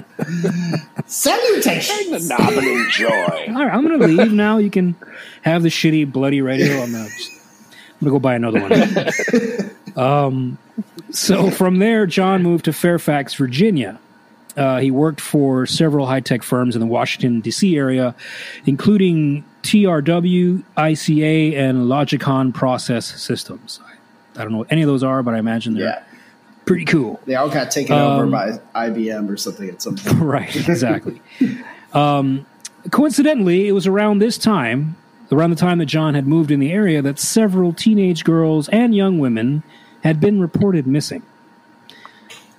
[1.05, 2.27] Salutations.
[2.27, 3.07] the knob and enjoy.
[3.09, 4.57] All right, I'm gonna leave now.
[4.57, 4.95] You can
[5.43, 6.81] have the shitty bloody radio.
[6.81, 7.31] I'm gonna, just,
[8.05, 8.61] I'm gonna go buy another
[9.95, 9.97] one.
[10.05, 10.57] um,
[11.11, 13.99] so from there, John moved to Fairfax, Virginia.
[14.57, 17.75] Uh, he worked for several high tech firms in the Washington D.C.
[17.77, 18.13] area,
[18.65, 23.79] including TRW, ICA, and Logicon Process Systems.
[23.85, 26.03] I, I don't know what any of those are, but I imagine they're Yeah,
[26.65, 27.19] pretty cool.
[27.25, 30.19] they all got taken over Um, by IBM or something at some point.
[30.19, 31.19] right, exactly.
[31.93, 32.45] um,
[32.91, 34.95] coincidentally, it was around this time,
[35.33, 38.95] around the time that John had moved in the area, that several teenage girls and
[38.95, 39.63] young women
[40.03, 41.23] had been reported missing.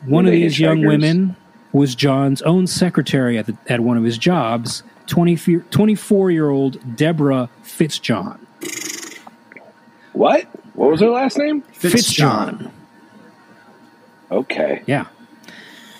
[0.04, 1.36] One of these young women
[1.72, 7.48] was John's own secretary at, the, at one of his jobs, 24 year old Deborah
[7.62, 8.38] Fitzjohn.
[10.12, 10.44] What?
[10.74, 11.62] What was her last name?
[11.62, 12.70] Fitzjohn.
[14.30, 14.82] Okay.
[14.86, 15.06] Yeah.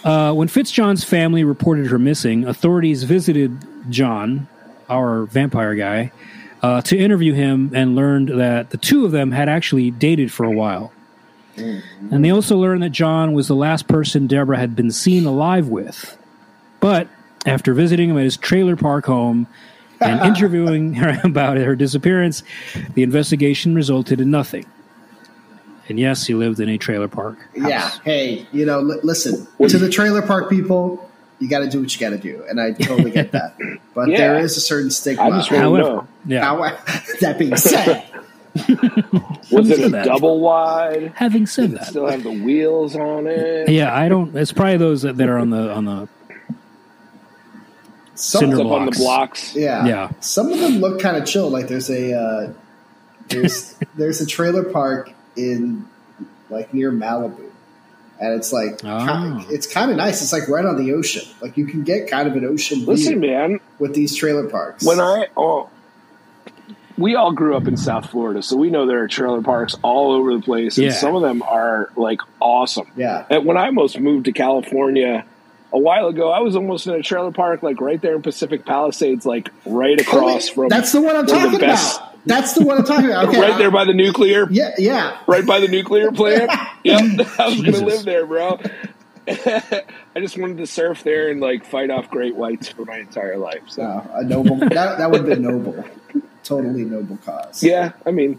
[0.04, 3.58] Uh, when Fitzjohn's family reported her missing, authorities visited
[3.90, 4.48] John,
[4.88, 6.12] our vampire guy,
[6.64, 10.46] uh, to interview him and learned that the two of them had actually dated for
[10.46, 10.92] a while.
[11.59, 15.68] And they also learned that John was the last person Deborah had been seen alive
[15.68, 16.16] with.
[16.81, 17.09] But
[17.44, 19.46] after visiting him at his trailer park home
[20.00, 22.42] and interviewing her about her disappearance,
[22.94, 24.64] the investigation resulted in nothing.
[25.90, 27.37] And yes, he lived in a trailer park.
[27.59, 27.68] house.
[27.68, 27.90] Yeah.
[28.05, 31.11] Hey, you know, li- listen to the trailer park people.
[31.44, 33.54] You got to do what you got to do, and I totally get that.
[33.94, 34.16] But Yeah.
[34.16, 35.24] there is a certain stigma.
[35.24, 36.09] I just want to know.
[36.24, 36.42] yeah.
[36.42, 36.59] How-
[37.20, 38.02] that being said,
[39.52, 40.07] Was it a that?
[40.07, 41.12] double wide?
[41.16, 43.68] Having said Did it that, still have the wheels on it?
[43.68, 44.35] yeah, I don't.
[44.37, 46.09] It's probably those that, that are on the on the
[48.14, 48.98] some, Up on the blocks.
[48.98, 49.54] blocks.
[49.57, 50.11] yeah, Yeah.
[50.20, 51.50] some of them look kind of chill.
[51.50, 52.52] Like there's a uh,
[53.28, 55.85] there's there's a trailer park in
[56.48, 57.50] like near Malibu,
[58.20, 58.77] and it's like Oh.
[58.77, 59.46] ki- ah.
[59.50, 60.22] it's kind of nice.
[60.22, 61.22] It's like right on the ocean.
[61.40, 63.61] Like you can get kind of an ocean Listen, view man.
[63.79, 64.85] with these trailer parks.
[64.85, 65.68] When I oh,
[66.96, 70.12] we all grew up in South Florida, so we know there are trailer parks all
[70.12, 70.92] over the place, and Yeah.
[70.92, 72.87] some of them are like awesome.
[72.96, 75.24] yeah, And when I most moved to California
[75.72, 78.64] a while ago, I was almost in a trailer park, like right there in Pacific
[78.64, 80.68] Palisades, like right oh, across from.
[80.68, 82.13] that's the one I'm one the talking best- about.
[82.26, 83.28] That's the one I'm talking about.
[83.28, 85.18] Okay, right there by the nuclear, yeah, yeah.
[85.26, 86.50] right by the nuclear plant.
[86.84, 87.00] yep,
[87.38, 87.80] I was Jesus.
[87.80, 88.60] gonna live there, bro.
[89.26, 93.38] I just wanted to surf there and like fight off great whites for my entire
[93.38, 93.62] life.
[93.68, 94.56] So No, a noble.
[94.56, 95.84] that that would have been noble.
[96.42, 97.62] Totally noble cause.
[97.62, 98.38] yeah, I mean,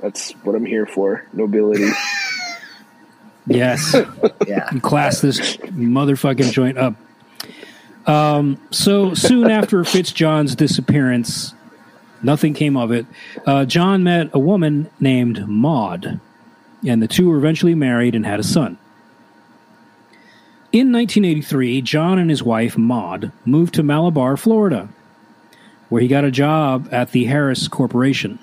[0.00, 1.26] that's what I'm here for.
[1.32, 1.88] Nobility.
[3.46, 3.94] yes,
[4.46, 4.68] yeah.
[4.80, 6.94] class this motherfucking joint up.
[8.06, 11.54] Um, so soon after Fitzjohn's disappearance,
[12.22, 13.06] nothing came of it.
[13.46, 16.20] Uh, John met a woman named Maud,
[16.86, 18.78] and the two were eventually married and had a son.
[20.72, 24.88] In 1983, John and his wife, Maud, moved to Malabar, Florida,
[25.90, 28.38] where he got a job at the Harris Corporation.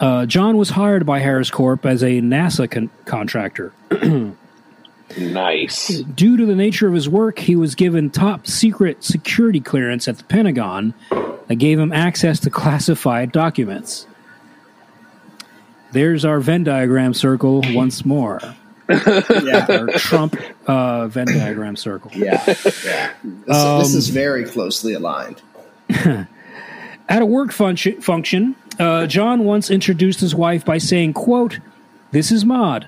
[0.00, 3.72] Uh, John was hired by Harris Corp as a NASA con- contractor.
[5.18, 5.88] Nice.
[6.00, 10.18] Due to the nature of his work, he was given top secret security clearance at
[10.18, 10.94] the Pentagon
[11.48, 14.06] that gave him access to classified documents.
[15.92, 18.40] There's our Venn diagram circle once more.
[18.86, 22.10] Yeah, Our Trump uh, Venn diagram circle.
[22.14, 22.42] yeah,
[22.84, 23.12] yeah.
[23.24, 25.40] This, Um, this is very closely aligned.
[25.88, 26.26] At
[27.22, 31.60] a work function, function uh, John once introduced his wife by saying, quote,
[32.10, 32.86] This is Maud.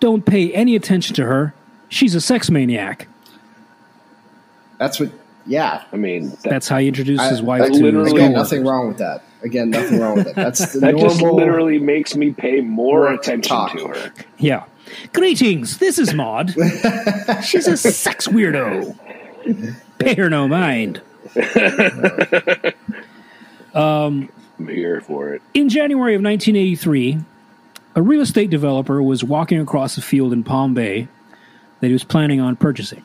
[0.00, 1.54] Don't pay any attention to her.
[1.88, 3.08] She's a sex maniac.
[4.78, 5.12] That's what.
[5.46, 8.32] Yeah, I mean, that, That's how he introduced his wife I to literally- his again,
[8.32, 9.22] nothing wrong with that.
[9.42, 10.36] Again, nothing wrong with it.
[10.36, 13.72] That's the that just literally makes me pay more attention talk.
[13.76, 14.12] to her.
[14.38, 14.64] Yeah.
[15.12, 16.50] Greetings, this is Maud.
[17.44, 18.96] She's a sex weirdo.
[19.98, 21.00] Pay her no mind.
[23.74, 24.28] Um,
[24.58, 25.42] I'm here for it.
[25.54, 27.18] In January of 1983,
[27.96, 31.08] a real estate developer was walking across a field in Palm Bay
[31.80, 33.02] that he was planning on purchasing,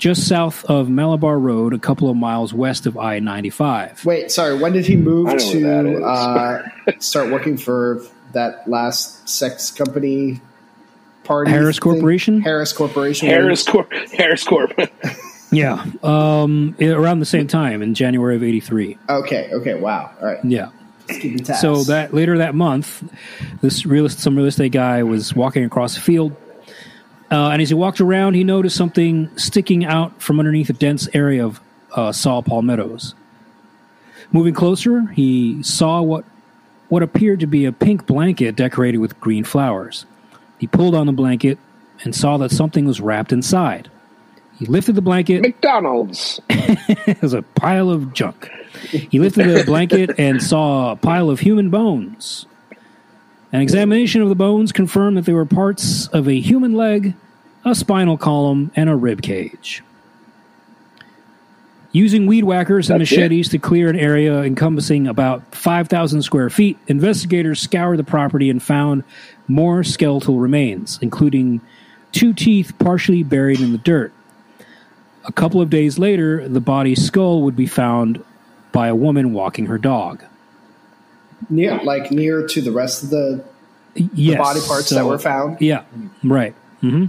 [0.00, 4.04] just south of Malabar Road, a couple of miles west of I 95.
[4.04, 4.58] Wait, sorry.
[4.58, 9.28] When did he move I know what that to uh, start working for that last
[9.28, 10.40] sex company
[11.22, 11.50] party?
[11.52, 11.82] Harris thing?
[11.82, 12.40] Corporation?
[12.40, 13.28] Harris Corporation.
[13.28, 13.92] Harris Corp.
[13.92, 14.72] Harris Corp.
[15.52, 18.96] Yeah, um, around the same time in January of 83.
[19.08, 19.50] Okay.
[19.52, 19.74] Okay.
[19.74, 20.12] Wow.
[20.20, 20.44] All right.
[20.44, 20.70] Yeah.
[21.58, 23.02] So that later that month,
[23.60, 26.36] this real some real estate guy was walking across the field,
[27.30, 31.08] uh, and as he walked around, he noticed something sticking out from underneath a dense
[31.14, 31.60] area of
[31.92, 33.14] uh, saw palmettos.
[34.32, 36.24] Moving closer, he saw what
[36.88, 40.06] what appeared to be a pink blanket decorated with green flowers.
[40.58, 41.58] He pulled on the blanket
[42.02, 43.88] and saw that something was wrapped inside.
[44.58, 45.42] He lifted the blanket.
[45.42, 46.40] McDonald's.
[46.50, 48.48] It was a pile of junk.
[48.90, 52.46] He lifted the blanket and saw a pile of human bones.
[53.52, 57.14] An examination of the bones confirmed that they were parts of a human leg,
[57.64, 59.82] a spinal column, and a rib cage.
[61.92, 63.16] Using weed whackers and That's it?
[63.16, 68.62] machetes to clear an area encompassing about 5,000 square feet, investigators scoured the property and
[68.62, 69.02] found
[69.48, 71.60] more skeletal remains, including
[72.12, 74.12] two teeth partially buried in the dirt.
[75.24, 78.24] A couple of days later, the body's skull would be found
[78.70, 80.22] by a woman walking her dog.
[81.50, 83.44] Near, like near to the rest of the
[84.14, 85.60] Yes, body parts so- that were found.
[85.60, 85.82] Yeah,
[86.24, 86.54] right.
[86.80, 87.06] hmm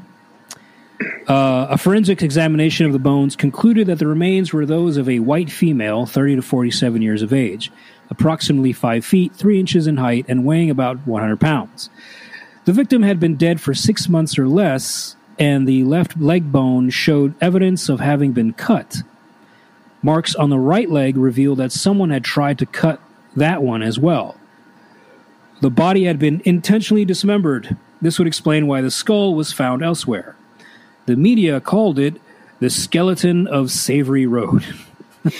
[1.27, 5.19] Uh, a forensic examination of the bones concluded that the remains were those of a
[5.19, 7.71] white female, 30 to 47 years of age,
[8.12, 11.89] approximately 5 feet, 3 inches in height, and weighing about 100 pounds.
[12.65, 16.89] The victim had been dead for six months or less, and the left leg bone
[16.91, 18.97] showed evidence of having been cut.
[20.04, 22.99] Marks on the right leg revealed that someone had tried to cut
[23.35, 24.35] that one as well.
[25.61, 27.75] The body had been intentionally dismembered.
[28.01, 30.35] This would explain why the skull was found elsewhere.
[31.05, 32.19] The media called it
[32.59, 34.63] the skeleton of Savory Road.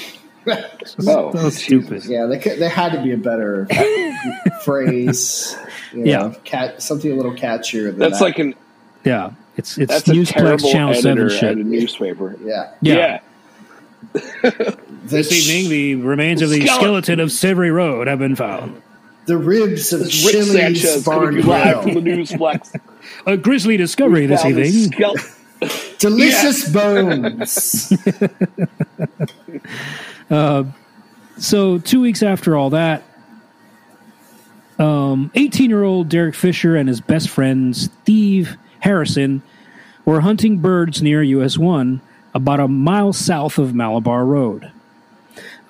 [1.08, 2.04] Oh, So stupid.
[2.06, 3.68] Yeah, they could, there had to be a better
[4.66, 5.56] phrase.
[5.94, 6.34] You Yeah.
[6.44, 8.26] cat something a little catchier than That's that.
[8.26, 8.56] like an
[9.06, 11.58] Yeah, it's it's that's Newsplex terrible Channel Seven editor shit.
[11.60, 12.36] a newspaper.
[12.44, 12.72] yeah.
[12.82, 13.20] Yeah.
[14.14, 16.82] The, This evening, the remains of the Skeleton.
[16.82, 18.82] skeleton of Savory Road have been found.
[19.26, 20.12] the ribs of Rick
[20.44, 22.18] Sanchez Barn coming live from the Grill.
[22.18, 22.80] Newsplex.
[23.26, 24.72] A grisly discovery this evening.
[24.92, 27.94] skele- Delicious bones.
[31.38, 33.02] So, two weeks after all that,
[34.78, 39.42] um, 18 year old Derek Fisher and his best friend Steve Harrison
[40.06, 42.00] were hunting birds near US 1,
[42.36, 44.72] about a mile south of Malabar Road.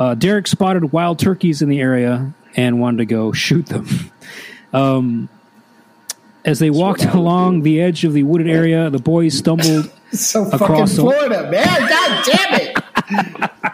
[0.01, 3.87] Uh, Derek spotted wild turkeys in the area and wanted to go shoot them.
[4.73, 5.27] Um,
[6.45, 10.61] as they walked along the edge of the wooded area, the boys stumbled so fucking
[10.61, 11.65] Across the- Florida, man.
[11.89, 12.77] God damn it.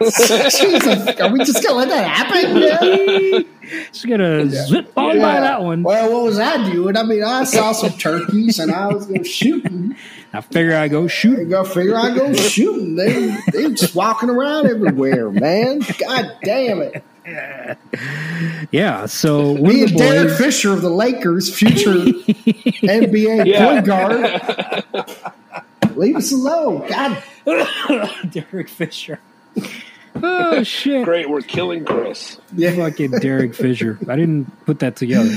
[0.50, 2.56] Jesus, are we just gonna let that happen?
[2.56, 3.78] Yeah.
[3.92, 5.84] Just gonna zip on by that one.
[5.84, 6.96] Well, what was I doing?
[6.96, 9.94] I mean, I saw some turkeys and I was going shooting.
[10.32, 11.38] I figure I go shoot.
[11.40, 12.96] I go figure I go shooting.
[12.96, 15.80] They they just walking around everywhere, man.
[15.98, 17.02] God damn it.
[18.70, 19.06] Yeah.
[19.06, 23.66] So one Me and the Derek Fisher of the Lakers, future NBA Yeah.
[23.66, 25.96] point guard.
[25.96, 26.86] Leave us alone.
[26.88, 27.22] God
[28.30, 29.20] Derek Fisher.
[30.20, 31.04] Oh shit!
[31.04, 32.40] Great, we're killing Chris.
[32.52, 32.74] yeah.
[32.74, 34.00] Fucking Derek Fisher.
[34.08, 35.30] I didn't put that together.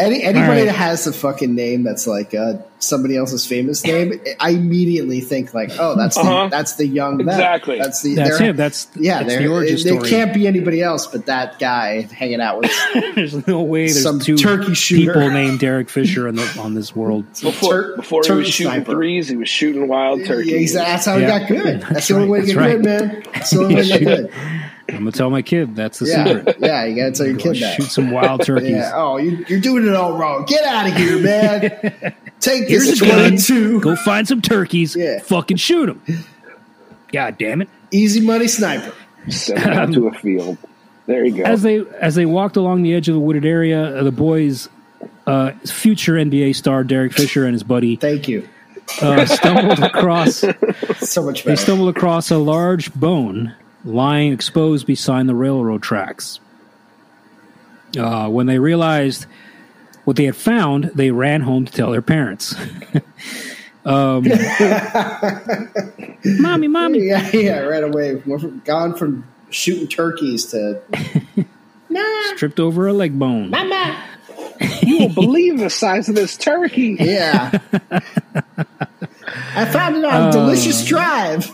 [0.00, 0.64] Any anybody right.
[0.66, 5.52] that has a fucking name that's like uh, somebody else's famous name, I immediately think
[5.52, 6.44] like, oh, that's Uh-huh.
[6.44, 7.28] the that's the young man.
[7.28, 7.78] Exactly.
[7.78, 8.56] That's the That's him.
[8.56, 9.18] That's yeah.
[9.22, 10.08] That's they're- the origin There story.
[10.08, 12.72] can't be anybody else but that guy hanging out with
[13.14, 15.12] there's no way there's Some two turkey shooter.
[15.12, 17.26] people named Derek Fisher on, the, on this world.
[17.42, 18.92] Before, Tur- before he was shooting sniper.
[18.92, 20.54] threes, he was shooting wild Yeah, turkeys.
[20.74, 20.90] exactly.
[20.92, 21.38] That's how he Yeah.
[21.38, 21.80] got good.
[21.82, 22.82] That's, That's the only way to right.
[22.82, 23.32] get That's good, man.
[23.34, 24.32] That's the only way to get good.
[25.00, 26.56] I'm gonna tell my kid that's the Yeah, secret.
[26.60, 26.84] yeah.
[26.84, 27.74] You gotta tell your Go kid that.
[27.76, 28.70] shoot some wild turkeys.
[28.70, 28.92] Yeah.
[28.94, 30.44] Oh, you, you're doing it all wrong.
[30.44, 32.14] Get out of here, man.
[32.40, 33.18] Take Here's this a gun.
[33.20, 33.80] twenty-two.
[33.80, 34.94] Go find some turkeys.
[34.94, 35.20] Yeah.
[35.20, 36.24] Fucking shoot them.
[37.12, 37.68] God damn it.
[37.90, 38.92] Easy money sniper.
[39.28, 40.58] Send him out to a field.
[41.06, 41.42] There you go.
[41.44, 44.68] As they as they walked along the edge of the wooded area, uh, the boys,
[45.26, 48.48] uh, future NBA star Derek Fisher and his buddy, Thank you.
[49.02, 50.44] uh, stumbled across
[51.00, 56.40] So much they stumbled across a large bone lying exposed beside the railroad tracks.
[57.98, 59.26] Uh, when they realized
[60.04, 62.54] what they had found, they ran home to tell their parents.
[63.84, 64.24] um,
[66.24, 67.00] mommy, mommy.
[67.06, 67.58] yeah, yeah.
[67.60, 68.14] Right away.
[68.26, 70.80] We're from- gone from shooting turkeys to
[72.36, 73.50] Tripped over a leg bone.
[73.50, 74.04] Mama.
[74.82, 76.96] you won't believe the size of this turkey.
[77.00, 77.58] yeah.
[79.54, 81.50] I found it on Uh, Delicious Drive.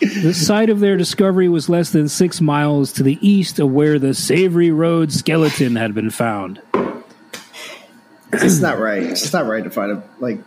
[0.00, 3.98] The site of their discovery was less than six miles to the east of where
[3.98, 6.60] the Savory Road skeleton had been found.
[8.32, 9.02] It's not right.
[9.02, 10.40] It's just not right to find a like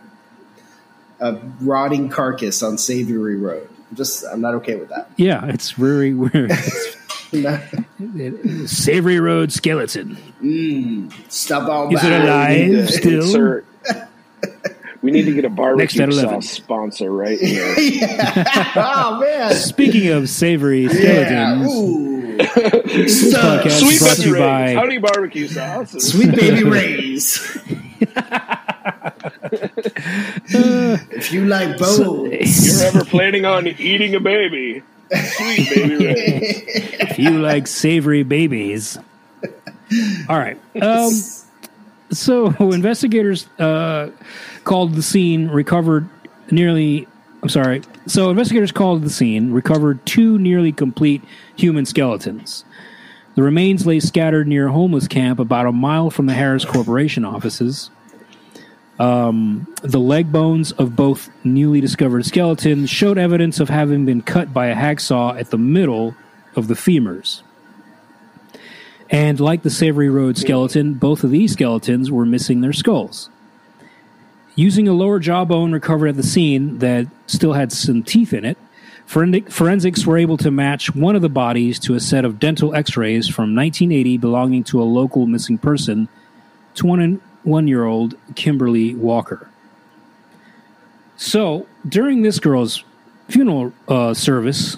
[1.20, 3.68] a rotting carcass on Savory Road.
[3.90, 5.10] I'm just I'm not okay with that.
[5.16, 6.52] Yeah, it's very weird.
[7.32, 7.60] Not-
[8.66, 10.16] Savory Road skeleton.
[10.42, 12.58] Mm, Stop all Is it alive?
[12.58, 13.22] We need to Still?
[13.22, 13.66] insert-
[15.02, 16.42] we need to get a barbecue at 11.
[16.42, 17.74] sauce sponsor right here.
[18.76, 19.54] oh man.
[19.54, 20.90] Speaking of savory Yeah.
[21.62, 22.36] skeletons, Ooh.
[22.38, 23.64] this Stuff.
[23.64, 24.40] podcast Sweet brought to Baby you Ray's.
[24.40, 25.92] by Honey barbecue sauce.
[25.92, 27.58] Sweet baby rays.
[30.50, 34.82] if you like bones, You're ever planning on eating a baby?
[35.10, 36.62] Sweet Baby Ray's.
[37.00, 38.98] if you like savory babies.
[40.28, 40.58] All right.
[40.80, 41.10] Um,
[42.10, 44.10] so investigators uh,
[44.68, 46.08] called the scene, recovered
[46.50, 47.08] nearly.
[47.42, 47.82] I'm sorry.
[48.06, 51.22] So investigators called the scene, recovered two nearly complete
[51.56, 52.64] human skeletons.
[53.34, 57.24] The remains lay scattered near a homeless camp about a mile from the Harris Corporation
[57.24, 57.90] offices.
[58.98, 64.52] Um, the leg bones of both newly discovered skeletons showed evidence of having been cut
[64.52, 66.16] by a hacksaw at the middle
[66.56, 67.42] of the femurs.
[69.08, 73.30] And like the Savory Road skeleton, both of these skeletons were missing their skulls.
[74.58, 78.58] Using a lower jawbone recovered at the scene that still had some teeth in it,
[79.06, 82.96] forensics were able to match one of the bodies to a set of dental x
[82.96, 86.08] rays from 1980 belonging to a local missing person,
[86.74, 89.48] 21 year old Kimberly Walker.
[91.16, 92.82] So, during this girl's
[93.28, 94.76] funeral uh, service,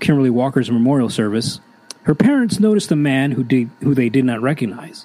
[0.00, 1.60] Kimberly Walker's memorial service,
[2.04, 5.04] her parents noticed a man who, did, who they did not recognize.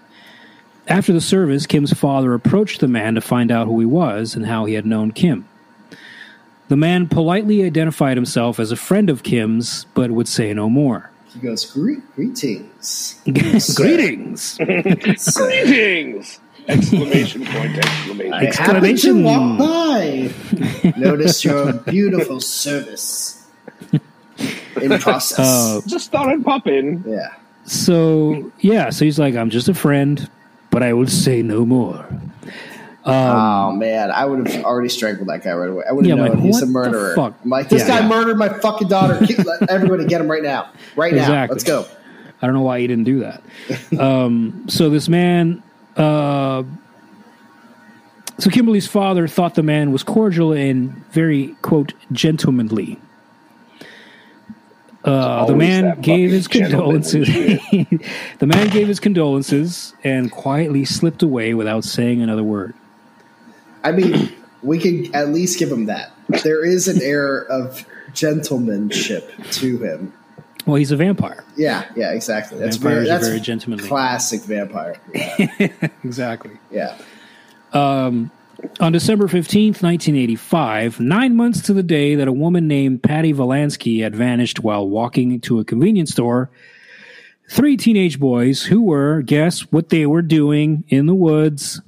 [0.88, 4.46] After the service, Kim's father approached the man to find out who he was and
[4.46, 5.48] how he had known Kim.
[6.68, 11.12] The man politely identified himself as a friend of Kim's, but would say no more.
[11.34, 13.22] he goes, "Gre- "Greetings."
[13.76, 14.58] Greetings!
[15.36, 16.40] Greetings!
[16.68, 17.78] Exclamation point!
[17.78, 18.34] Exclamation!
[18.34, 18.54] I Exclamation.
[18.76, 20.94] happened to walk by.
[20.98, 23.46] Notice your beautiful service
[24.82, 25.40] in process.
[25.40, 27.04] Uh, Just thought I'd pop in.
[27.08, 27.34] yeah.
[27.66, 30.30] So, yeah, so he's like, I'm just a friend,
[30.74, 32.04] but I will say no more.
[33.06, 35.84] oh man, I would have already strangled that guy right away.
[35.88, 37.16] I would have Yeah, known like, he's a murderer.
[37.16, 37.34] fuck?
[37.44, 38.00] I'm like, this Yeah.
[38.00, 38.08] guy Yeah.
[38.08, 39.16] murdered my fucking daughter.
[39.70, 41.46] Everybody, get him right now, right now.
[41.50, 41.86] Let's go.
[42.42, 43.44] I don't know why he didn't do that.
[44.00, 45.62] um, so this man,
[45.96, 46.64] uh,
[48.40, 53.00] so Kimberly's father thought the man was cordial and very quote gentlemanly.
[55.04, 57.28] Uh, the man gave his condolences.
[58.40, 62.74] the man gave his condolences and quietly slipped away without saying another word.
[63.84, 66.12] I mean, we could at least give him that.
[66.44, 70.14] There is an air of gentlemanship to him.
[70.66, 71.44] Well, he's a vampire.
[71.58, 72.58] Yeah, yeah, exactly.
[72.58, 73.86] That's Vampires very are that's very gentlemanly.
[73.90, 74.96] classic vampire.
[75.14, 75.48] Yeah,
[76.06, 76.52] Exactly.
[76.72, 76.98] yeah.
[78.80, 84.02] On December 15th, 1985, nine months to the day that a woman named Patty Volansky
[84.02, 86.50] had vanished while walking to a convenience store,
[87.50, 91.82] three teenage boys who were, guess what they were doing in the woods?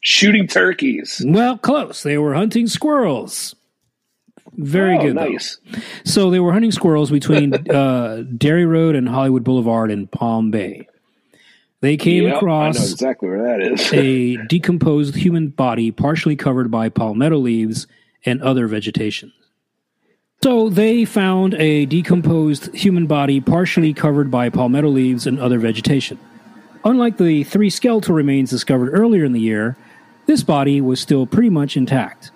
[0.00, 1.22] Shooting turkeys.
[1.24, 2.02] Well, close.
[2.02, 3.54] They were hunting squirrels.
[4.54, 5.16] Very oh, good.
[5.16, 5.28] though.
[5.28, 5.58] nice.
[6.04, 10.86] So they were hunting squirrels between uh, Derry Road and Hollywood Boulevard in Palm Bay.
[11.80, 13.92] They came Yep, I know across exactly where that is.
[13.92, 17.86] a decomposed human body partially covered by palmetto leaves
[18.24, 19.32] and other vegetation.
[20.42, 26.18] So they found a decomposed human body partially covered by palmetto leaves and other vegetation.
[26.84, 29.76] Unlike the three skeletal remains discovered earlier in the year,
[30.26, 32.30] this body was still pretty much intact.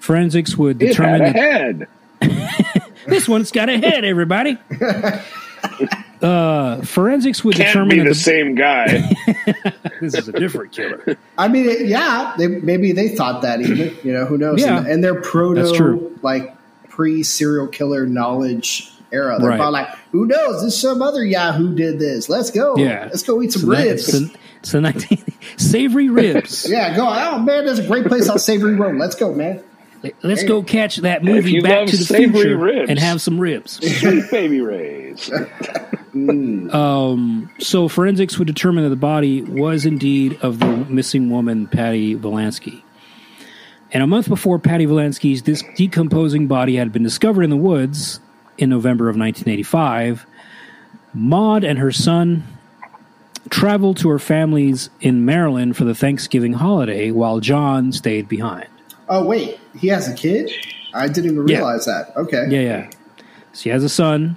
[0.00, 1.78] Forensics would it determine had a
[2.20, 2.84] that head.
[3.06, 4.58] this one's got a head, everybody.
[6.22, 8.86] Uh, forensics would Can't determine be the the- same guy.
[10.00, 11.16] this is a different killer.
[11.36, 13.96] I mean, it, yeah, they, maybe they thought that even.
[14.02, 14.60] You know, who knows?
[14.60, 14.78] Yeah.
[14.78, 16.18] and, and their proto, That's true.
[16.22, 16.54] like
[16.88, 19.38] pre serial killer knowledge era.
[19.38, 19.56] They're Right.
[19.58, 20.62] probably like, who knows?
[20.62, 22.28] This some other Yahoo did this.
[22.28, 22.76] Let's go.
[22.76, 23.04] Yeah.
[23.04, 24.08] let's go eat some So ribs.
[24.08, 25.24] It's the, it's the 19,
[25.56, 26.66] savory ribs.
[26.70, 27.06] yeah, go.
[27.08, 28.96] Oh man, there's a great place on Savory Road.
[28.96, 29.62] Let's go, man.
[30.22, 32.90] Let's go catch that movie Back to the Future ribs.
[32.90, 33.84] and have some ribs.
[33.98, 35.30] Sweet baby rays.
[36.14, 36.72] Mm.
[36.72, 42.16] Um, so forensics would determine that the body was indeed of the missing woman, Patty
[42.16, 42.82] Volansky.
[43.92, 48.20] And a month before Patty Volansky's this decomposing body had been discovered in the woods
[48.56, 50.26] in November of 1985,
[51.14, 52.44] Maud and her son
[53.50, 58.68] traveled to her family's in Maryland for the Thanksgiving holiday while John stayed behind.
[59.08, 60.50] Oh wait, he has a kid.
[60.94, 61.56] I didn't even Yeah.
[61.58, 62.12] realize that.
[62.16, 62.46] Okay.
[62.48, 62.90] Yeah, yeah.
[63.52, 64.36] So he has a son,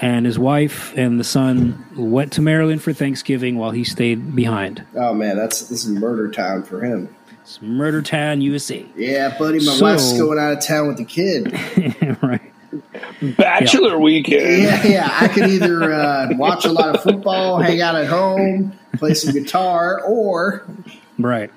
[0.00, 4.84] and his wife and the son went to Maryland for Thanksgiving while he stayed behind.
[4.96, 7.14] Oh man, that's this is murder town for him.
[7.42, 8.84] It's Murder Town, USA.
[8.96, 11.52] Yeah, buddy, my So- wife's going out of town with the kid.
[12.22, 12.40] right.
[13.36, 14.62] Bachelor weekend.
[14.62, 15.08] Yeah, yeah.
[15.20, 19.32] I could either uh, watch a lot of football, hang out at home, play some
[19.34, 20.64] guitar, or
[21.18, 21.50] Right.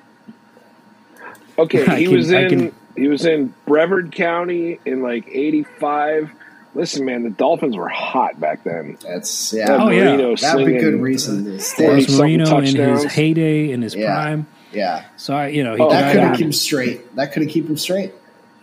[1.57, 6.31] Okay, he can- was in can- he was in Brevard County in like '85.
[6.75, 8.97] Listen, man, the Dolphins were hot back then.
[9.07, 9.77] that's That yeah.
[9.79, 10.35] Oh, yeah.
[10.41, 11.85] That'd be good reason to stay.
[11.85, 12.41] Forty Horace something
[12.77, 14.13] Marino in his heyday, in his Yeah.
[14.13, 14.47] prime.
[14.71, 17.15] Yeah, So, I, you know, he Oh, could that could have either- kept him straight.
[17.15, 18.11] That could have kept him straight.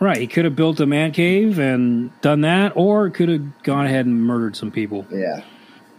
[0.01, 0.17] right.
[0.17, 4.05] He could have built a man cave and done that, or could have gone ahead
[4.07, 5.05] and murdered some people.
[5.09, 5.39] Yeah,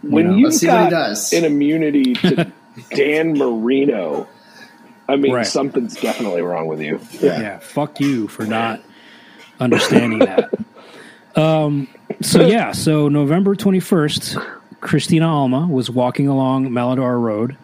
[0.03, 0.35] When know.
[0.35, 1.33] you Let's see what he got does.
[1.33, 2.51] an immunity to
[2.95, 4.27] Dan Marino,
[5.13, 5.45] I mean, Right.
[5.45, 6.99] something's definitely wrong with you.
[7.21, 7.39] yeah.
[7.39, 8.81] yeah, fuck you for not
[9.59, 10.51] understanding that.
[11.35, 11.87] Um,
[12.21, 14.37] so yeah, so November twenty first,
[14.81, 17.57] Christina Alma was walking along Maladar Road,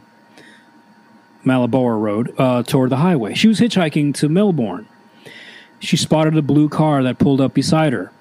[1.45, 3.35] Malabora Road, uh, toward the highway.
[3.35, 4.87] She was hitchhiking to Melbourne.
[5.79, 8.11] She spotted a blue car that pulled up beside her.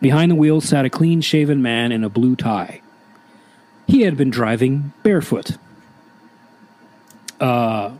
[0.00, 2.80] Behind the wheel sat a clean shaven man in a blue tie.
[3.88, 5.56] He had been driving barefoot.
[7.40, 7.90] Uh,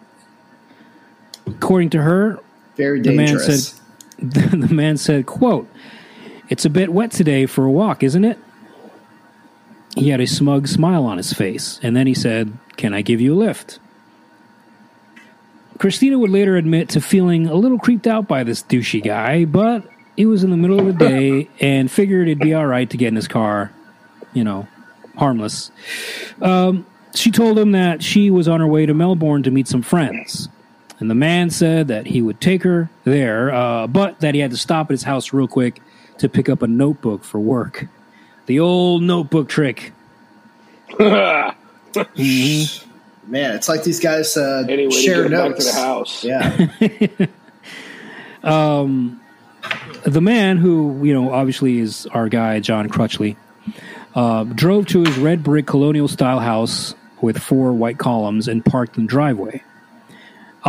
[1.51, 2.39] according to her,
[2.77, 3.75] Very The man said-
[4.19, 5.69] the man said, quote,
[6.49, 8.39] It's a bit wet today for a walk, isn't it?
[9.95, 13.21] He had a smug smile on his face, and then he said, Can I give
[13.21, 13.79] you a lift?
[15.79, 19.89] Christina would later admit to feeling a little creeped out by this douchey guy, but
[20.17, 22.97] it was in the middle of the day and figured it'd be all right to
[22.97, 23.73] get in his car,
[24.33, 24.67] you know,
[25.17, 25.71] harmless.
[26.43, 26.85] Um,
[27.15, 30.49] she told him that she was on her way to Melbourne to meet some friends.
[31.01, 34.51] And the man said that he would take her there, uh, but that he had
[34.51, 35.81] to stop at his house real quick
[36.19, 37.87] to pick up a notebook for work.
[38.47, 39.93] The old notebook trick.
[40.99, 41.55] Man,
[43.55, 45.73] it's like these guys uh, Anyway, to share get back to notes.
[45.73, 46.25] the house.
[46.25, 46.67] Yeah,
[50.05, 53.37] The man, who, you know, obviously is our guy, John Crutchley,
[54.15, 58.97] uh, drove to his red brick colonial style house with four white columns and parked
[58.97, 59.63] in the driveway.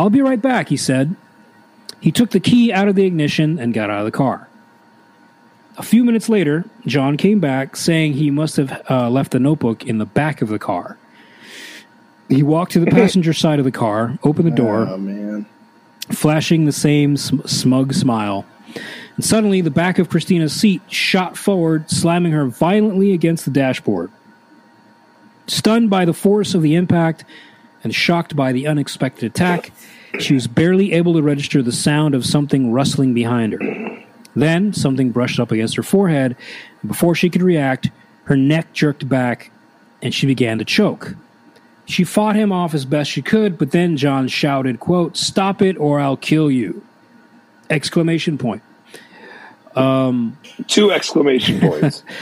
[0.00, 1.14] I'll be right back, he said.
[2.00, 4.48] He took the key out of the ignition and got out of the car.
[5.76, 9.84] A few minutes later, John came back saying he must have uh, left the notebook
[9.84, 10.96] in the back of the car.
[12.30, 15.44] He walked to the passenger side of the car, opened the door, oh man,
[16.10, 18.46] flashing the same sm- smug smile.
[19.16, 24.10] And suddenly, the back of Christina's seat shot forward, slamming her violently against the dashboard.
[25.46, 27.26] Stunned by the force of the impact
[27.82, 29.72] and shocked by the unexpected attack,
[30.18, 34.04] she was barely able to register the sound of something rustling behind her.
[34.34, 36.36] Then, something brushed up against her forehead,
[36.82, 37.90] and before she could react,
[38.24, 39.50] her neck jerked back
[40.02, 41.14] and she began to choke.
[41.86, 45.76] She fought him off as best she could, but then John shouted, quote, Stop it
[45.78, 46.84] or I'll kill you.
[47.68, 48.62] Exclamation point.
[49.74, 52.04] Um, Two exclamation points.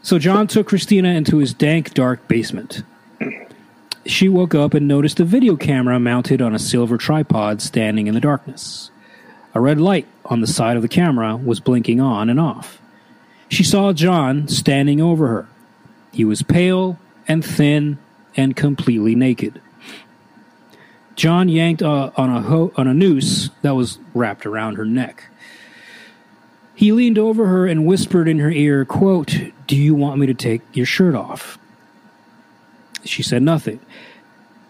[0.00, 2.82] So John took Christina into his dank, dark basement.
[4.08, 8.14] She woke up and noticed a video camera mounted on a silver tripod standing in
[8.14, 8.90] the darkness.
[9.54, 12.80] A red light on the side of the camera was blinking on and off.
[13.50, 15.48] She saw John standing over her.
[16.10, 16.98] He was pale
[17.28, 17.98] and thin
[18.34, 19.60] and completely naked.
[21.14, 25.28] John yanked uh, on a ho- on a noose that was wrapped around her neck.
[26.74, 30.34] He leaned over her and whispered in her ear, quote, "Do you want me to
[30.34, 31.58] take your shirt off?"
[33.08, 33.80] She said nothing.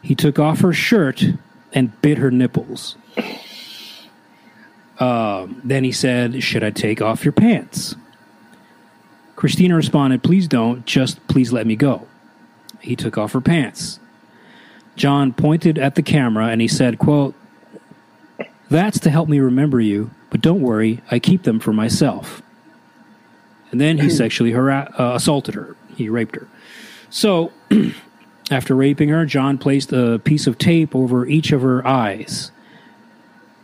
[0.02, 1.24] He took off her shirt
[1.72, 2.96] and bit her nipples.
[4.98, 7.94] Um, then he said, Should I take off your pants?
[9.36, 12.06] Christina responded, Please don't, just please let me go.
[12.80, 14.00] He took off her pants.
[14.96, 17.34] John pointed at the camera and he said, quote,
[18.68, 22.42] That's to help me remember you, but don't worry, I keep them for myself.
[23.70, 25.76] And then he sexually uh, assaulted her.
[25.94, 26.48] He raped her.
[27.10, 27.52] So,
[28.50, 32.50] after raping her, John placed a piece of tape over each of her eyes.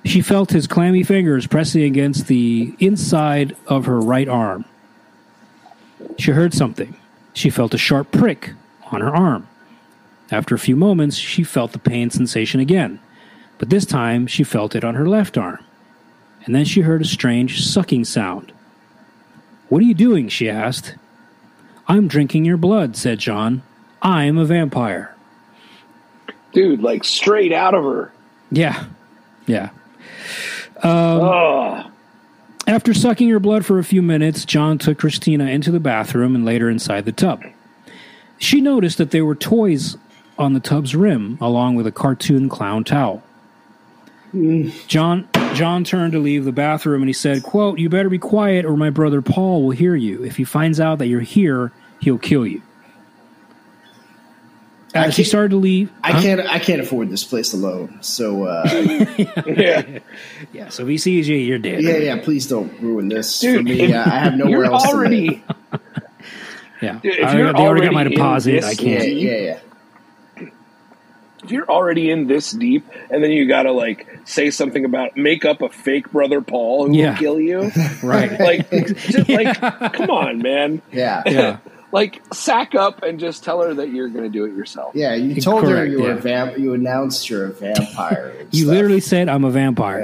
[0.05, 4.66] She felt his clammy fingers pressing against the inside of her right arm.
[6.18, 6.97] She heard something.
[7.32, 8.53] She felt a sharp prick
[8.93, 9.49] on her arm.
[10.30, 13.01] After a few moments, she felt the pain sensation again,
[13.59, 15.64] but this time she felt it on her left arm.
[16.45, 18.53] And then she heard a strange sucking sound.
[19.68, 20.28] What are you doing?
[20.28, 20.97] she asked.
[21.89, 23.62] I'm drinking your blood, said John.
[24.05, 25.14] I'm a vampire.
[26.52, 28.12] Dude, like straight out of her.
[28.52, 28.84] Yeah.
[29.46, 29.70] Yeah.
[30.82, 31.90] Oh,
[32.66, 36.44] After sucking her blood for a few minutes, John took Christina into the bathroom and
[36.44, 37.42] laid her inside the tub.
[38.38, 39.96] She noticed that there were toys
[40.38, 43.22] on the tub's rim, along with a cartoon clown towel.
[44.34, 44.86] Mm.
[44.88, 48.64] John John turned to leave the bathroom and he said, quote, You better be quiet
[48.64, 50.24] or my brother Paul will hear you.
[50.24, 52.61] If he finds out that you're here, he'll kill you.
[54.95, 56.22] I As he started to leave, I Huh?
[56.22, 56.40] can't.
[56.40, 57.99] I can't afford this place alone.
[58.01, 58.62] So uh,
[59.47, 59.99] yeah.
[60.53, 61.82] Yeah, so if he sees you, you're dead.
[61.82, 62.20] yeah, yeah.
[62.22, 63.80] Please don't ruin this Dude, for me.
[63.80, 65.42] if I have nowhere you're else to already,
[66.80, 66.99] Yeah.
[67.03, 68.62] Dude, if I, you're they already got my deposit.
[68.62, 69.09] I can't.
[69.09, 69.59] Yeah, yeah,
[70.38, 70.49] yeah.
[71.42, 75.45] if you're already in this deep, and then you gotta like say something about make
[75.45, 77.11] up a fake brother Paul who Yeah.
[77.11, 77.70] will kill you.
[78.03, 78.38] Right.
[78.38, 79.59] Like, just like,
[79.95, 80.82] come on, man.
[80.92, 81.59] Yeah, yeah.
[81.95, 84.97] Like, sack up and just tell her that you're gonna do it yourself.
[84.97, 86.14] Yeah, you told her Correct, you were yeah.
[86.14, 86.59] a vamp.
[86.59, 88.34] You announced you're a vampire.
[88.51, 88.74] You stuff.
[88.74, 90.01] literally said I'm a vampire.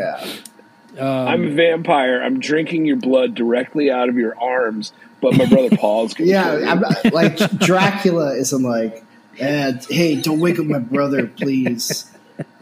[0.96, 2.22] Yeah, I'm a vampire.
[2.22, 6.58] I'm drinking your blood directly out of your arms, but my brother Paul's gonna kill
[6.60, 6.64] you.
[6.64, 6.70] yeah.
[6.72, 9.02] I'm not- like Dracula isn't like,
[9.40, 12.08] eh, hey, don't wake up my brother, please.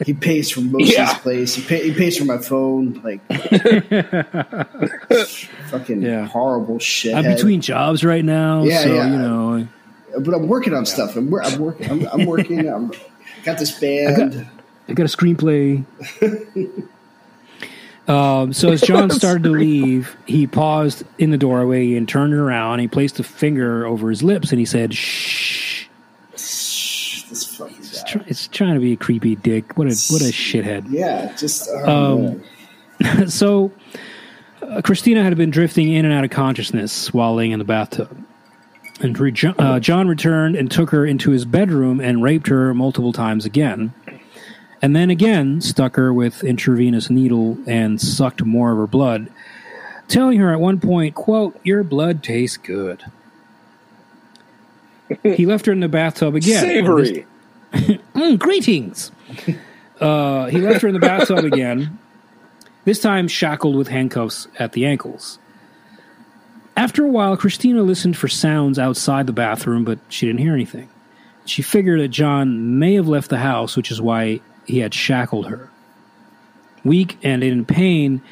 [0.04, 1.02] He pays for most Yeah.
[1.04, 1.54] of this place.
[1.54, 3.00] He, pay, he pays for my phone.
[3.04, 3.20] Like,
[5.70, 6.26] fucking Yeah.
[6.26, 7.14] horrible shit.
[7.14, 9.10] I'm between jobs right now, Yeah, so yeah.
[9.10, 9.68] you know.
[10.20, 11.16] but I'm working on stuff.
[11.16, 11.90] I'm, I'm working.
[11.90, 12.68] I'm, I'm working.
[12.68, 12.92] I'm
[13.44, 14.46] got this band.
[14.88, 15.84] I got a screenplay.
[18.08, 22.78] um, so as John started to leave, he paused in the doorway and turned around.
[22.78, 25.57] He placed a finger over his lips and he said, "Shh." Shh, this
[28.08, 29.76] It's, try- it's trying to be a creepy dick.
[29.76, 30.86] What a what a shithead.
[30.88, 32.40] Yeah, just oh,
[33.00, 33.72] Um, so
[34.62, 38.24] uh, Christina had been drifting in and out of consciousness while laying in the bathtub.
[39.00, 43.12] And re- uh, John returned and took her into his bedroom and raped her multiple
[43.12, 43.92] times again.
[44.82, 49.28] And then again stuck her with intravenous needle and sucked more of her blood,
[50.08, 53.04] telling her at one point, quote, Your blood tastes good.
[55.22, 56.60] he left her in the bathtub again.
[56.60, 57.26] Savory.
[58.14, 59.12] Mm, greetings.
[60.00, 61.98] Uh, he left her in the bathtub again,
[62.84, 65.40] this time shackled with handcuffs at the ankles.
[66.76, 70.88] After a while, Christina listened for sounds outside the bathroom, but she didn't hear anything.
[71.44, 75.48] She figured that John may have left the house, which is why he had shackled
[75.48, 75.68] her.
[76.84, 78.22] Weak and in pain,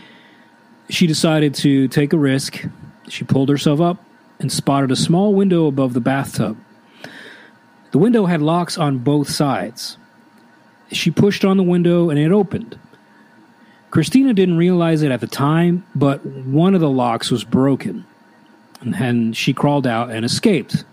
[0.88, 2.64] she decided to take a risk.
[3.08, 4.04] She pulled herself up
[4.38, 6.56] and spotted a small window above the bathtub.
[7.92, 9.96] The window had locks on both sides.
[10.92, 12.78] She pushed on the window and it opened.
[13.90, 18.04] Christina didn't realize it at the time, but one of the locks was broken.
[18.82, 20.84] And she crawled out and escaped.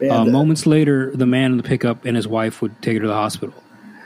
[0.00, 2.94] Man, Uh, the- moments later, the man in the pickup and his wife would take
[2.94, 3.54] her to the hospital.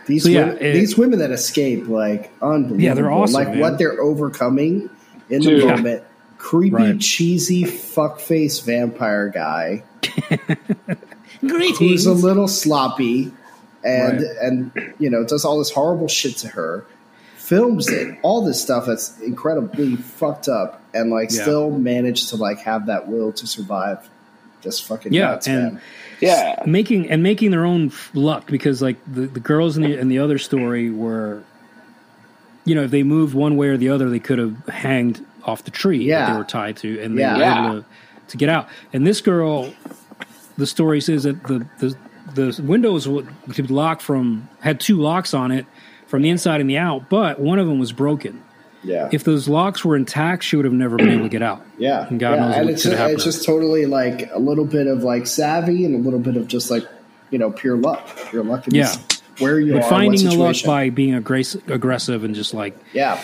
[0.07, 2.81] These So, yeah, women, it- these women that escape, like unbelievable.
[2.83, 3.59] Yeah, they're awesome, Like man.
[3.61, 4.91] what they're overcoming
[5.31, 5.63] in Dude.
[5.63, 6.03] the moment.
[6.39, 7.01] Creepy, Right.
[7.01, 9.83] cheesy, fuckface vampire guy
[11.41, 13.33] who's a little sloppy,
[13.85, 14.37] and Right.
[14.43, 16.85] and you know does all this horrible shit to her.
[17.37, 21.43] Films it, all this stuff that's incredibly fucked up, and like Yeah.
[21.43, 24.09] still managed to like have that will to survive.
[24.61, 25.81] Just fucking Yeah, nuts, and- man.
[26.21, 26.63] Yeah.
[26.67, 30.19] making and making their own luck because like the, the girls in the in the
[30.19, 31.43] other story were
[32.65, 35.63] you know if they moved one way or the other they could have hanged off
[35.63, 37.37] the tree that they were tied to and they Yeah.
[37.63, 37.87] were able to,
[38.31, 39.73] to get out and this girl
[40.59, 41.97] the story says that the, the
[42.35, 45.65] the windows would could lock from had two locks on it
[46.07, 48.43] from the inside and the out, but one of them was broken.
[48.85, 49.09] Yeah.
[49.13, 51.67] If those locks were intact, she would have never been able to get out.
[51.79, 52.07] yeah.
[52.07, 52.41] And God yeah.
[52.47, 53.15] knows and what it's could just, happen.
[53.15, 56.47] it's just totally like a little bit of like savvy and a little bit of
[56.47, 56.85] just like
[57.31, 58.69] you know pure luck, pure luck.
[58.69, 58.85] in Yeah.
[58.85, 62.53] this- where you But are, finding what the luck by being aggressive, aggressive and just
[62.55, 63.21] like yeah,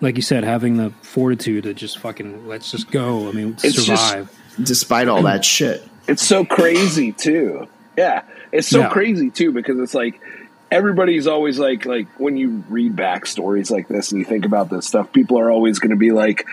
[0.00, 3.28] like you said, having the fortitude to just fucking let's just go.
[3.28, 4.30] I mean, It's just- survive.
[4.62, 5.86] despite all that shit.
[6.08, 7.68] It's so crazy too.
[7.96, 8.88] Yeah, it's so Yeah.
[8.90, 10.20] crazy too because it's like
[10.70, 14.68] everybody's always like like when you read back stories like this and you think about
[14.70, 16.44] this stuff, people are always going to be like,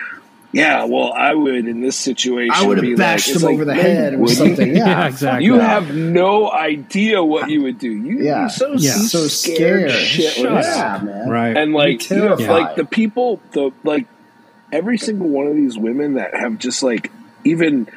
[0.51, 2.53] "Yeah, well, I would in this situation.
[2.53, 4.37] I would be have bashed like, him like, over the head or wouldn't.
[4.37, 4.69] something.
[4.77, 5.45] Yeah, Yeah, exactly.
[5.45, 7.91] You have no idea what you would do.
[7.91, 8.41] You, Yeah.
[8.41, 8.91] you're so Yeah.
[8.93, 9.91] so scared, scared.
[9.91, 10.33] shit.
[10.33, 11.29] Shut with up, man.
[11.29, 11.57] Right.
[11.57, 12.49] and like you have, terrified.
[12.67, 14.05] like the people the like
[14.71, 17.11] every single one of these women that have just like
[17.43, 17.87] even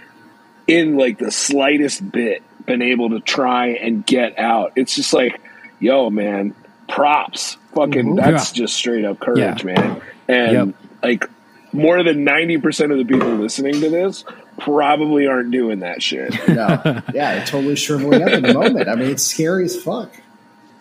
[0.66, 5.40] in like the slightest bit been able to try and get out it's just like
[5.78, 6.54] yo man
[6.88, 8.16] props fucking mm-hmm.
[8.16, 9.74] that's just straight up courage Yeah.
[9.74, 10.74] man and Yep.
[11.02, 11.30] like
[11.72, 14.24] more than 90% of the people listening to this
[14.58, 18.88] probably aren't doing that shit No, yeah, totally shriveling up in the moment.
[18.88, 20.10] I mean, it's scary as fuck.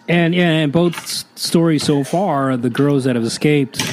[0.07, 1.05] And yeah, and both
[1.37, 3.83] stories so far, the girls that have escaped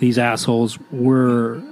[0.00, 1.62] these assholes were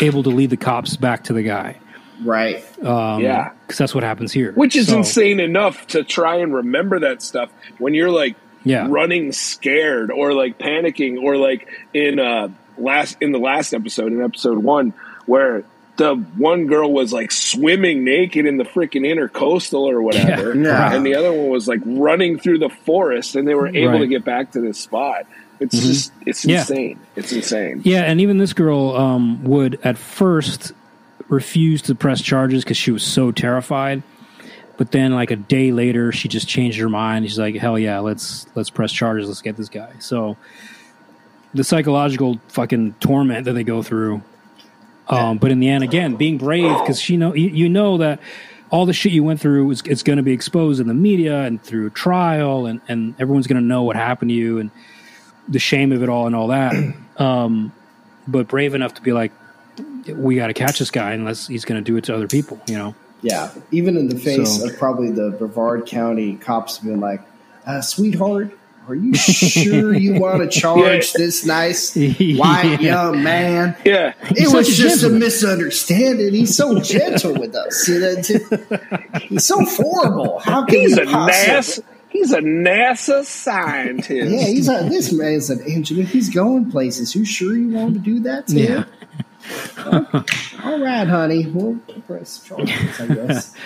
[0.00, 1.78] able to lead the cops back to the guy.
[2.24, 2.64] Right.
[2.82, 4.52] yeah Because that's what happens here.
[4.52, 8.86] which is So, insane enough to try and remember that stuff when you're like Yeah.
[8.88, 14.22] running scared or like panicking or like in uh last in the last episode in
[14.22, 14.92] episode one
[15.26, 15.64] where
[15.96, 20.94] the one girl was like swimming naked in the freaking intercoastal or whatever Yeah.
[20.94, 23.98] and the other one was like running through the forest and they were able Right.
[24.00, 25.26] to get back to this spot
[25.60, 30.72] it's just it's insane it's insane Yeah, and even this girl um, would at first
[31.28, 34.02] refuse to press charges because she was so terrified.
[34.76, 37.26] But then, like a day later, she just changed her mind.
[37.26, 39.26] She's like, "Hell yeah, let's let's press charges.
[39.26, 40.36] Let's get this guy." So
[41.52, 44.22] the psychological fucking torment that they go through.
[45.08, 48.20] Um, but in the end, again, being brave because she know you, you know that
[48.70, 51.42] all the shit you went through is it's going to be exposed in the media
[51.42, 54.70] and through trial, and and everyone's going to know what happened to you and
[55.48, 56.74] the shame of it all and all that.
[57.18, 57.72] Um,
[58.28, 59.32] but brave enough to be like,
[60.16, 62.60] we got to catch this guy unless he's going to do it to other people.
[62.66, 62.94] You know?
[63.22, 63.50] Yeah.
[63.70, 67.20] Even in the face So- of probably the Brevard County cops being like,
[67.66, 68.56] uh, sweetheart,
[68.88, 71.18] are you sure you want to charge Yeah.
[71.18, 72.80] this nice white Yeah.
[72.80, 73.76] young man?
[73.84, 76.32] yeah It such was a just a misunderstanding.
[76.32, 77.86] He's so gentle with us.
[77.88, 80.38] You know, He's so horrible.
[80.38, 85.12] How can he's you a possibly- nasa he's a nasa scientist Yeah, he's a, this
[85.12, 86.06] man's an engineer.
[86.06, 87.14] He's going places.
[87.14, 88.84] You sure you want to do that to him?
[90.64, 91.46] All right, honey.
[91.46, 91.76] We'll
[92.06, 93.54] press charges, I guess.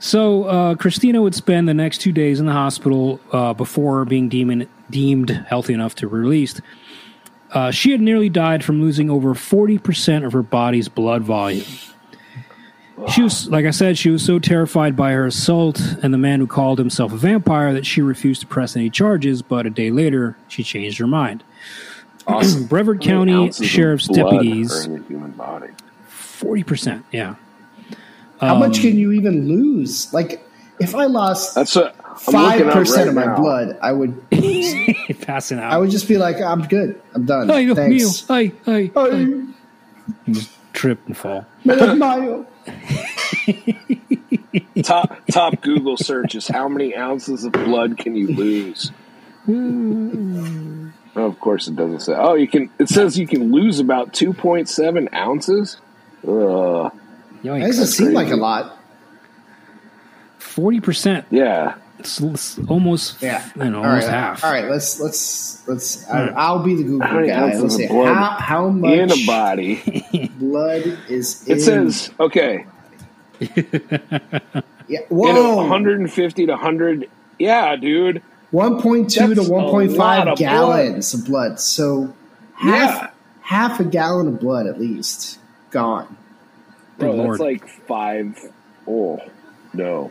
[0.00, 4.28] So uh, Christina would spend the next two days in the hospital uh, before being
[4.28, 6.60] deemed deemed healthy enough to be released.
[7.50, 11.66] Uh, she had nearly died from losing over forty percent of her body's blood volume.
[13.12, 16.40] She was, like I said, she was so terrified by her assault and the man
[16.40, 19.40] who called himself a vampire that she refused to press any charges.
[19.40, 21.44] But a day later, she changed her mind.
[22.28, 25.68] Awesome Brevard County Sheriff's deputies, are in the human body
[26.06, 27.34] forty percent, yeah.
[28.40, 30.12] How Um, much can you even lose?
[30.14, 30.46] Like,
[30.78, 33.36] if I lost That's what I'm five percent right of my now.
[33.36, 34.30] blood, I would
[35.22, 35.72] passing out.
[35.72, 37.00] I would just be like, I'm good.
[37.14, 37.50] I'm done.
[37.50, 38.04] Ay, Dios Thanks.
[38.22, 38.30] mío.
[38.30, 40.32] Ay, ay, Ay, ay.
[40.32, 41.44] Just trip and fall.
[41.64, 42.44] me.
[44.82, 48.92] Top top Google search is how many ounces of blood can you lose?
[51.26, 52.14] Of course, it doesn't say.
[52.16, 52.70] Oh, you can.
[52.78, 55.78] It says you can lose about two point seven ounces.
[56.26, 56.92] Ugh.
[57.42, 58.76] That doesn't seem like a lot.
[60.38, 61.26] Forty percent.
[61.30, 63.48] Yeah, It's, it's almost Yeah.
[63.56, 64.14] you know, All almost right.
[64.14, 64.44] half.
[64.44, 64.64] All right.
[64.68, 66.08] Let's let's let's.
[66.08, 66.34] I, hmm.
[66.36, 67.44] I'll be the Google How guy.
[67.46, 70.30] Let's of see blood how how in a body.
[70.38, 71.56] blood is in.
[71.58, 72.66] It says okay.
[73.40, 77.08] yeah, In whoa, 150 to 100.
[77.38, 78.22] Yeah, dude.
[78.50, 81.60] One point two to That's a one point lot of gallons of blood.
[81.60, 82.14] So
[82.54, 83.10] half Yeah.
[83.42, 85.38] half a gallon of blood at least
[85.70, 86.16] gone.
[86.98, 87.40] Bro, Good that's Lord.
[87.40, 88.38] like five.
[88.86, 89.20] Oh
[89.72, 90.10] no.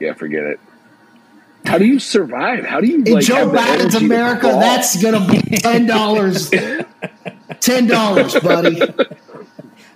[0.00, 0.60] Yeah, forget it.
[1.64, 2.64] How do you survive?
[2.64, 5.40] How do you In like Joe have the Biden's energy to America, that's gonna be
[5.58, 6.50] ten dollars.
[7.60, 8.80] ten dollars, buddy.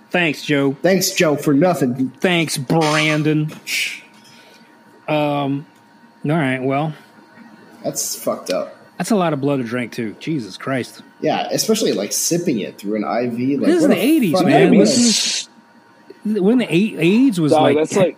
[0.09, 0.73] Thanks, Joe.
[0.81, 2.09] Thanks, Joe, for nothing.
[2.19, 3.49] Thanks, Brandon.
[5.07, 5.65] Um.
[6.25, 6.59] All right.
[6.61, 6.93] Well,
[7.83, 8.75] That's fucked up.
[8.97, 10.15] that's a lot of blood to drink too.
[10.19, 11.01] Jesus Christ.
[11.21, 13.59] Yeah, especially like sipping it through an IV.
[13.59, 14.67] Like This is the 80s, man.
[14.67, 18.17] I mean, When the AIDS was dog, like, that's like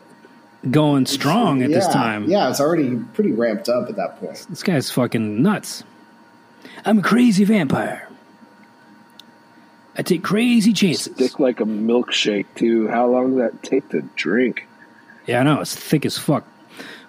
[0.70, 2.26] going strong at yeah, this time.
[2.30, 4.45] Yeah, it's already pretty ramped up at that point.
[4.49, 5.84] This guy's fucking nuts.
[6.86, 8.09] I'm a crazy vampire.
[9.97, 11.14] I take crazy chances.
[11.14, 12.88] Thick like a milkshake too.
[12.88, 14.68] How long does that take to drink?
[15.28, 15.61] Yeah, I know.
[15.61, 16.45] It's thick as fuck.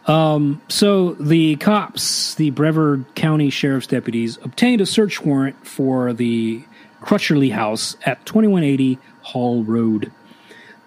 [0.07, 6.65] Um, so the cops, the Brevard County Sheriff's deputies, obtained a search warrant for the
[7.01, 10.13] Crutcherly house at 2180 Hall Road.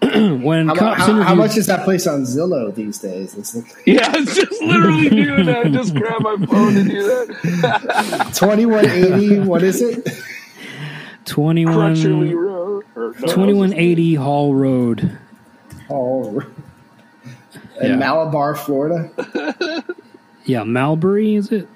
[0.00, 3.36] when How, cops how, interviewed, how much is that place on Zillow these days?
[3.36, 5.66] It's like Yeah, it's just literally doing that.
[5.66, 8.30] I just grab my phone and do that.
[8.34, 9.40] 2180.
[9.40, 10.08] what is it?
[11.24, 12.84] 21, Crutcherley Road.
[12.94, 15.18] Or, no, 2180 Hall Road.
[15.90, 16.42] Oh,
[17.80, 17.96] in Yeah.
[17.96, 19.10] Malabar, Florida.
[20.44, 21.68] Yeah, Malbury, is it?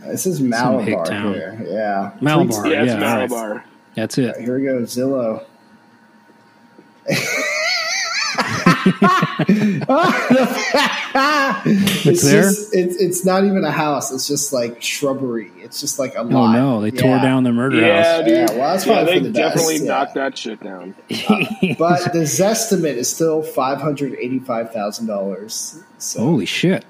[0.00, 1.64] This is Malabar here.
[1.70, 2.10] Yeah.
[2.20, 2.66] Malabar.
[2.66, 2.98] Yeah, it's Yeah.
[2.98, 3.64] Malabar.
[3.94, 4.36] That's it.
[4.40, 5.44] Here we go, Zillow.
[12.06, 12.42] it's there?
[12.42, 14.12] Just, it's, it's not even a house.
[14.12, 15.50] It's just like shrubbery.
[15.58, 16.52] It's just like a Oh lot.
[16.54, 18.24] no, they tore down the murder Yeah, house.
[18.24, 18.34] dude.
[18.34, 19.92] Yeah, well, that's yeah, probably they for the best, definitely yeah.
[19.92, 20.94] knocked that shit down.
[21.28, 21.44] Uh,
[21.78, 25.82] but the Zestimate is still five hundred eighty-five thousand dollars.
[25.98, 26.84] So Holy shit.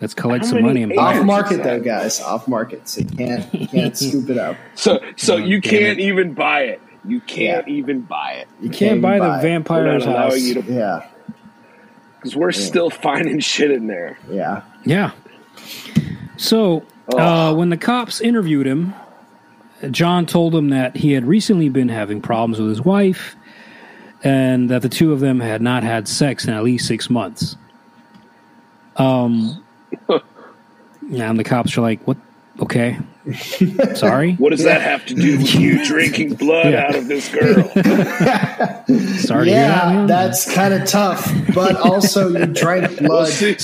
[0.00, 2.20] Let's collect How some money and buy off market though, guys.
[2.20, 4.56] Off market, so you can't you can't scoop it up.
[4.74, 6.00] So, so Oh, you can't it.
[6.00, 6.80] even buy it.
[7.04, 7.74] You can't Yeah.
[7.74, 9.28] even buy it You Can't buy the it.
[9.28, 10.14] We're vampire's house.
[10.32, 11.06] allowing you to Yeah,
[12.18, 14.18] because we're still finding shit in there.
[14.30, 14.62] yeah.
[14.84, 15.10] Yeah.
[16.36, 16.84] So
[17.16, 18.94] uh, when the cops interviewed him,
[19.90, 23.36] John told them that he had recently been having problems with his wife
[24.22, 27.56] and that the two of them had not had sex in at least six months.
[28.96, 29.62] Um,
[30.08, 32.16] and the cops are like, "What?
[32.60, 32.98] Okay,
[33.94, 36.86] sorry, What does that have to do with you drinking blood Yeah.
[36.88, 37.68] out of this girl?
[39.18, 41.30] sorry to hear that, yeah, that's kind of tough.
[41.54, 43.28] But also, you drank Well, blood.
[43.28, 43.56] see,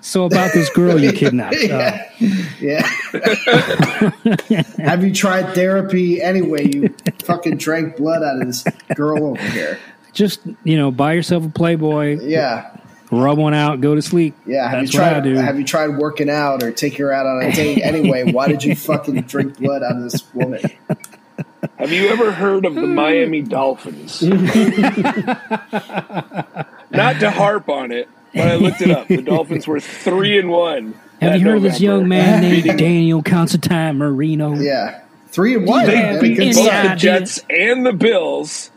[0.00, 1.56] so about this girl you kidnapped.
[1.70, 1.98] Uh,
[2.60, 2.86] Yeah.
[4.78, 6.66] Have you tried therapy anyway?
[6.72, 8.64] You fucking drank blood out of this
[8.94, 9.78] girl over here.
[10.12, 12.76] just you know, buy yourself a Playboy, Yeah.
[13.10, 14.34] Rub one out, go to sleep.
[14.46, 14.68] Yeah.
[14.68, 15.34] Have that's you what I tried do.
[15.36, 18.30] have you tried working out or taking her out on a date anyway?
[18.32, 20.60] Why did you fucking drink blood out of this woman?
[21.78, 24.22] have you ever heard of the Miami Dolphins?
[26.92, 29.08] Not to harp on it, but I looked it up.
[29.08, 30.94] The Dolphins were three and one.
[31.20, 34.54] Have you heard of this young man named Daniel Constantine Marino?
[34.54, 35.02] Yeah.
[35.28, 35.86] Three and one.
[35.86, 36.94] They beat both the?
[36.96, 38.69] Jets and the Bills.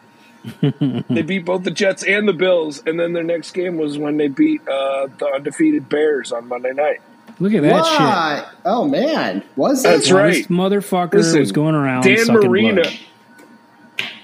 [1.10, 4.18] They beat both the Jets and the Bills, and then their next game was when
[4.18, 7.02] they beat uh, the undefeated Bears on Monday night.
[7.40, 8.54] Look at that shit.
[8.66, 9.44] Oh man.
[9.56, 10.12] Was That's?
[10.12, 10.34] Well, right.
[10.34, 12.84] This motherfucker Listen, was going around Dan sucking Marino.
[12.84, 13.00] blood.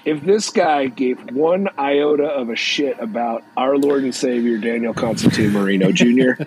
[0.06, 4.94] If this guy gave one iota of a shit about our Lord and Savior Daniel
[4.94, 6.44] Constantine Marino Jr.,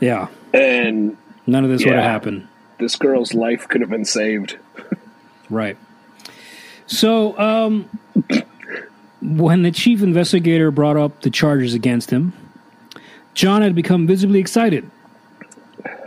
[0.00, 1.16] Yeah, and
[1.46, 2.48] none of this would have happened.
[2.78, 4.58] this girl's life could have been saved.
[5.50, 5.76] Right.
[6.86, 7.88] So, um,
[9.20, 12.32] when the chief investigator brought up the charges against him,
[13.34, 14.90] John had become visibly excited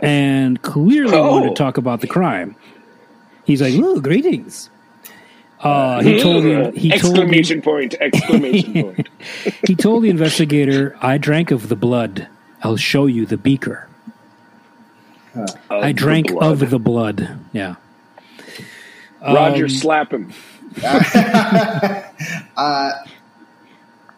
[0.02, 1.30] and clearly Oh.
[1.30, 2.54] wanted to talk about the crime.
[3.44, 4.70] He's like, "Oh, greetings."
[5.60, 7.94] Uh, he told the, he told the, exclamation point!
[8.00, 9.08] Exclamation point!
[9.66, 12.28] he told the investigator, "I drank of the blood.
[12.62, 13.88] I'll show you the beaker.
[15.70, 17.76] I drank the of the blood." Yeah.
[19.22, 20.32] Roger, Um, slap him.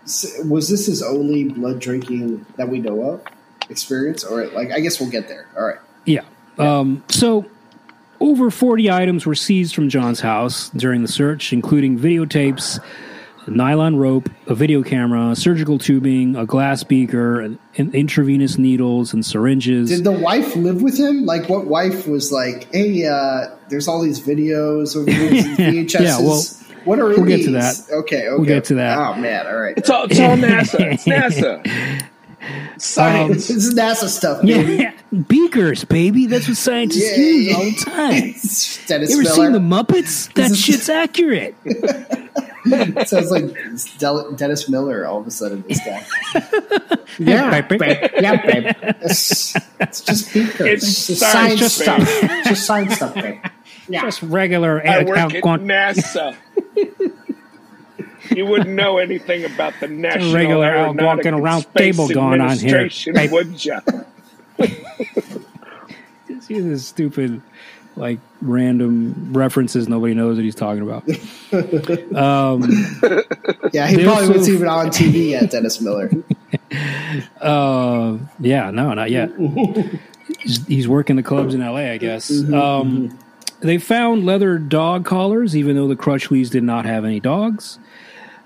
[0.04, 3.22] S- Was this his only blood drinking that we know of
[3.68, 5.46] experience, or like I guess we'll get there.
[5.56, 5.78] All right.
[6.06, 6.22] Yeah.
[6.58, 7.44] Um, so,
[8.20, 12.82] over 40 items were seized from John's house during the search, including videotapes,
[13.46, 19.24] nylon rope, a video camera, surgical tubing, a glass beaker, and and intravenous needles and
[19.24, 19.90] syringes.
[19.90, 21.26] Did the wife live with him?
[21.26, 26.00] Like, what wife was like, "Hey, uh, there's all these videos of these VHSs.
[26.00, 26.42] Yeah, well,
[26.84, 27.76] what are we'll get to that.
[27.90, 28.28] Okay, okay.
[28.30, 28.96] We'll get to that.
[28.98, 29.74] Oh man, all right.
[29.76, 30.92] It's all, it's all NASA.
[30.92, 32.02] It's NASA.
[32.78, 33.26] Science.
[33.28, 34.76] Um, this is NASA stuff, baby.
[34.76, 34.92] yeah,
[35.28, 36.26] beakers, baby.
[36.26, 37.24] That's what scientists Yeah.
[37.24, 38.22] use all the time.
[38.28, 39.34] It's Dennis You ever Miller.
[39.34, 40.32] seen the Muppets?
[40.34, 41.56] That shit's accurate.
[43.08, 45.04] Sounds like it's Del- Dennis Miller.
[45.06, 46.06] All of a sudden, this guy.
[47.18, 48.74] yeah, yeah, babe.
[49.02, 50.82] It's, it's just beakers.
[50.84, 51.78] It's just science, science
[52.20, 52.30] babe.
[52.30, 52.44] stuff.
[52.44, 53.38] just science stuff, babe.
[53.88, 54.02] Yeah.
[54.02, 54.86] Just regular.
[54.86, 56.36] I work at NASA.
[58.36, 62.58] you wouldn't know anything about the National regular Aeronautic walking around Space table going on
[62.58, 62.76] here.
[62.76, 63.32] Administration, Babe.
[63.32, 63.80] would ya?
[66.48, 67.42] He's a stupid
[67.96, 71.02] like random references nobody knows what he's talking about.
[73.72, 76.10] Yeah, he probably also- wasn't even on TV yet, Dennis Miller.
[77.40, 79.30] Uh, yeah, no, not yet.
[80.38, 82.30] he's, he's working the clubs in L.A., I guess.
[82.52, 83.18] Um,
[83.60, 87.78] they found leather dog collars, even though the Crutchleys did not have any dogs.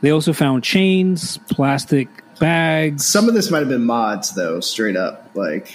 [0.01, 2.09] They also found chains, plastic
[2.41, 3.07] bags.
[3.07, 5.31] Some of this might have been mods, though, straight up.
[5.35, 5.69] Like,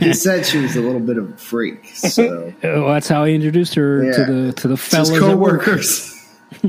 [0.00, 1.86] he said she was a little bit of a freak.
[1.94, 4.12] So, Oh, that's how he introduced her Yeah.
[4.12, 5.18] to the to the his fellas.
[5.18, 5.66] co at work.
[5.66, 6.14] workers.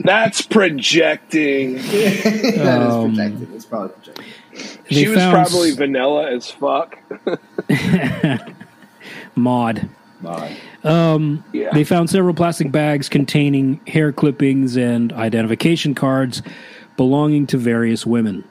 [0.00, 1.74] That's projecting.
[1.74, 3.54] that is Um, protected.
[3.54, 4.24] It's probably projecting.
[4.90, 6.98] She was found probably s- vanilla as fuck.
[9.36, 9.88] Maud.
[10.22, 10.56] Maud.
[11.52, 11.70] Yeah.
[11.72, 16.42] They found several plastic bags containing hair clippings and identification cards
[16.96, 18.44] belonging to various women.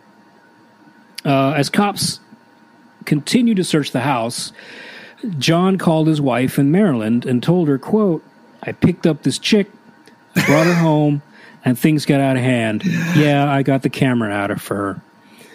[1.23, 2.19] Uh, as cops
[3.05, 4.51] continued to search the house,
[5.37, 8.23] John called his wife in Maryland and told her, quote,
[8.63, 9.69] I picked up this chick,
[10.33, 11.21] brought her home,
[11.63, 12.83] and things got out of hand.
[13.15, 15.01] Yeah, I got the camera out of her.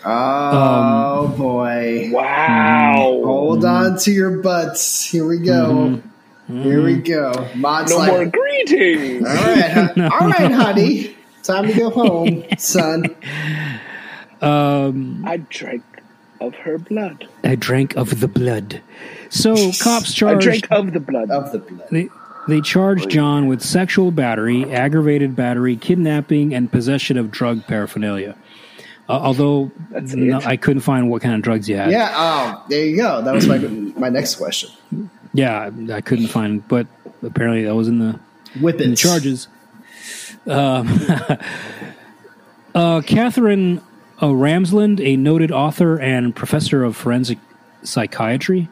[0.07, 2.11] Um, oh, boy.
[2.13, 3.21] wow.
[3.25, 5.05] Hold on to your butts.
[5.05, 6.01] Here we go.
[6.49, 6.63] Mm-hmm.
[6.63, 7.03] Here we mm-hmm.
[7.03, 7.49] go.
[7.57, 9.27] Maud's No like, more greetings.
[9.27, 11.17] all right, hu- all right, honey.
[11.43, 13.17] Time to go home, son.
[14.43, 15.83] Um, I drank
[16.43, 17.27] of her blood.
[17.43, 18.83] I drank of the blood.
[19.31, 20.47] So cops charged.
[20.47, 21.31] I drank of the blood.
[21.31, 21.89] Of the blood.
[21.91, 22.11] They
[22.47, 28.37] they charged John with sexual battery, aggravated battery, kidnapping, and possession of drug paraphernalia.
[29.09, 30.41] Uh, although no.
[30.45, 31.91] I couldn't find what kind of drugs you had.
[31.91, 32.13] Yeah.
[32.15, 33.23] Oh, there you go.
[33.23, 34.71] That was my my next question.
[35.33, 36.87] Yeah, I couldn't find, but
[37.23, 38.19] apparently that was in the,
[38.55, 38.81] Whippets.
[38.81, 39.49] in the charges.
[40.47, 40.89] Um,
[42.75, 43.83] uh, Katherine
[44.21, 47.39] uh, Ramsland, a noted author and professor of forensic
[47.83, 48.69] psychiatry,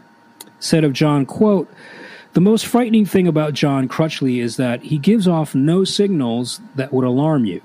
[0.58, 1.70] said of John, quote,
[2.32, 6.92] the most frightening thing about John Crutchley is that he gives off no signals that
[6.92, 7.60] would alarm you.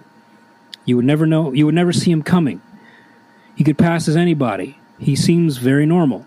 [0.85, 2.61] You would never know, you would never see him coming.
[3.55, 4.77] He could pass as anybody.
[4.97, 6.25] He seems very normal.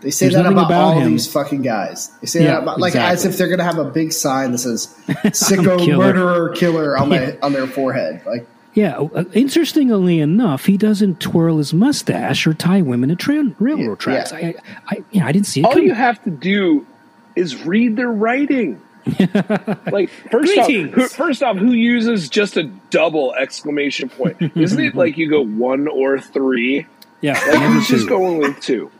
[0.00, 1.12] They say There's that about, about all him.
[1.12, 2.10] these fucking guys.
[2.20, 4.58] They say Yeah, that about, like as if they're gonna have a big sign that
[4.58, 5.96] says "sicko Killer.
[5.96, 8.20] murderer killer" on my on their forehead.
[8.26, 13.54] Like, Yeah, uh, interestingly enough, he doesn't twirl his mustache or tie women to tra-
[13.58, 14.32] railroad Yeah, tracks.
[14.32, 14.38] yeah.
[14.38, 14.54] I,
[14.88, 15.86] I, yeah, I didn't see it All coming.
[15.88, 16.86] you have to do
[17.34, 18.80] is read their writing.
[19.92, 24.36] like first off, who, first off, who uses just a double exclamation point?
[24.56, 26.86] Isn't it like you go one or three?
[27.20, 28.90] yeah, Like never who's just going with two?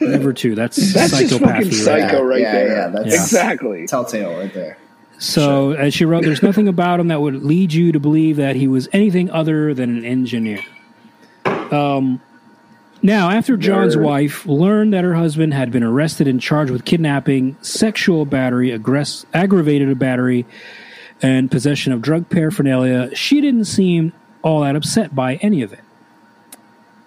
[0.00, 0.54] Never two.
[0.54, 1.86] That's, That's just fucking psychopathy.
[1.86, 2.02] right?
[2.02, 2.68] psycho right Yeah, there.
[2.68, 3.86] yeah, that's- exactly.
[3.86, 4.78] telltale right there.
[5.18, 8.56] So, as she wrote, there's nothing about him that would lead you to believe that
[8.56, 10.58] he was anything other than an engineer.
[11.44, 12.20] Um,
[13.04, 14.02] now, after John's Nerd.
[14.02, 19.26] wife learned that her husband had been arrested and charged with kidnapping, sexual battery, aggress-
[19.32, 20.46] aggravated battery,
[21.22, 25.80] and possession of drug paraphernalia, she didn't seem all that upset by any of it.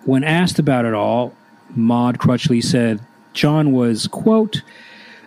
[0.05, 1.33] When asked about it all,
[1.75, 3.01] Maud Crutchley said
[3.33, 4.61] John was, quote,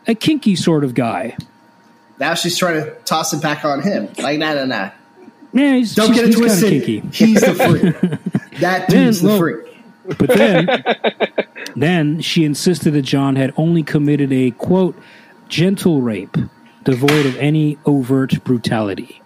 [0.06, 1.36] a kinky sort of guy.
[2.18, 4.08] Now she's trying to toss it back on him.
[4.18, 4.90] Like, nah, nah, nah.
[5.52, 7.14] Yeah, he's, Don't he's, get it he's twisted.
[7.14, 8.50] He's the freak.
[8.60, 9.69] that dude's Man, the well- freak.
[10.18, 10.84] But then,
[11.76, 14.96] then she insisted that John had only committed a quote
[15.48, 16.36] gentle rape,
[16.84, 19.22] devoid of any overt brutality.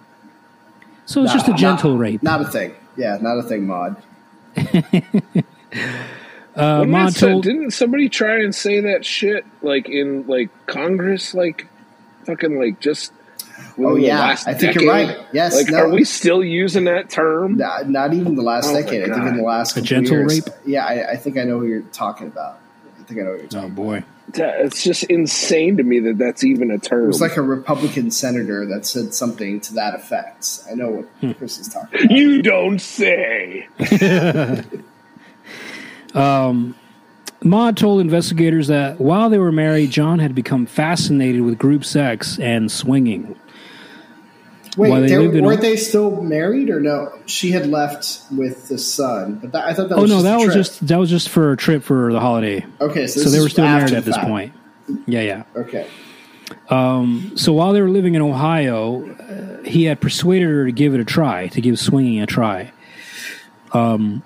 [1.06, 2.22] So it's just a gentle not, rape.
[2.22, 2.74] Not a thing.
[2.96, 4.02] Yeah, not a thing, Maud.
[6.56, 10.50] Uh, Maud that so- told, didn't somebody try and say that shit like in like
[10.66, 11.66] Congress, like
[12.26, 13.12] fucking like just?
[13.76, 14.18] within Oh, yeah.
[14.20, 15.16] last I think you're right.
[15.32, 15.78] Yes, Like, no.
[15.78, 17.56] are we still using that term?
[17.56, 19.10] Not, not even the last Oh decade.
[19.10, 20.40] I think in the last A couple gentle years.
[20.46, 20.54] rape?
[20.66, 22.58] Yeah, I, I think I know who you're talking about.
[23.00, 23.76] I think I know what you're talking oh about.
[23.76, 27.04] boy, It's just insane to me that that's even a term.
[27.04, 30.60] It was like a Republican senator that said something to that effect.
[30.70, 31.32] I know what Hmm.
[31.32, 32.10] Chris is talking about.
[32.16, 33.68] you don't say.
[36.14, 36.74] um.
[37.42, 42.38] Maud told investigators that while they were married, John had become fascinated with group sex
[42.38, 43.36] and swinging.
[44.76, 47.12] Wait, they lived in- weren't they still married or no?
[47.26, 50.24] She had left with the son, but that, I thought that Oh was no, just
[50.26, 52.64] a that was just that was just for a trip for the holiday.
[52.80, 53.06] okay.
[53.06, 54.26] So, So they were still married at this fact.
[54.28, 54.52] point.
[55.06, 55.42] Yeah, yeah.
[55.56, 55.86] Okay,
[57.36, 61.00] So while they were living in Ohio, uh, he had persuaded her to give it
[61.00, 62.72] a try, to give swinging a try.
[63.72, 64.22] Um,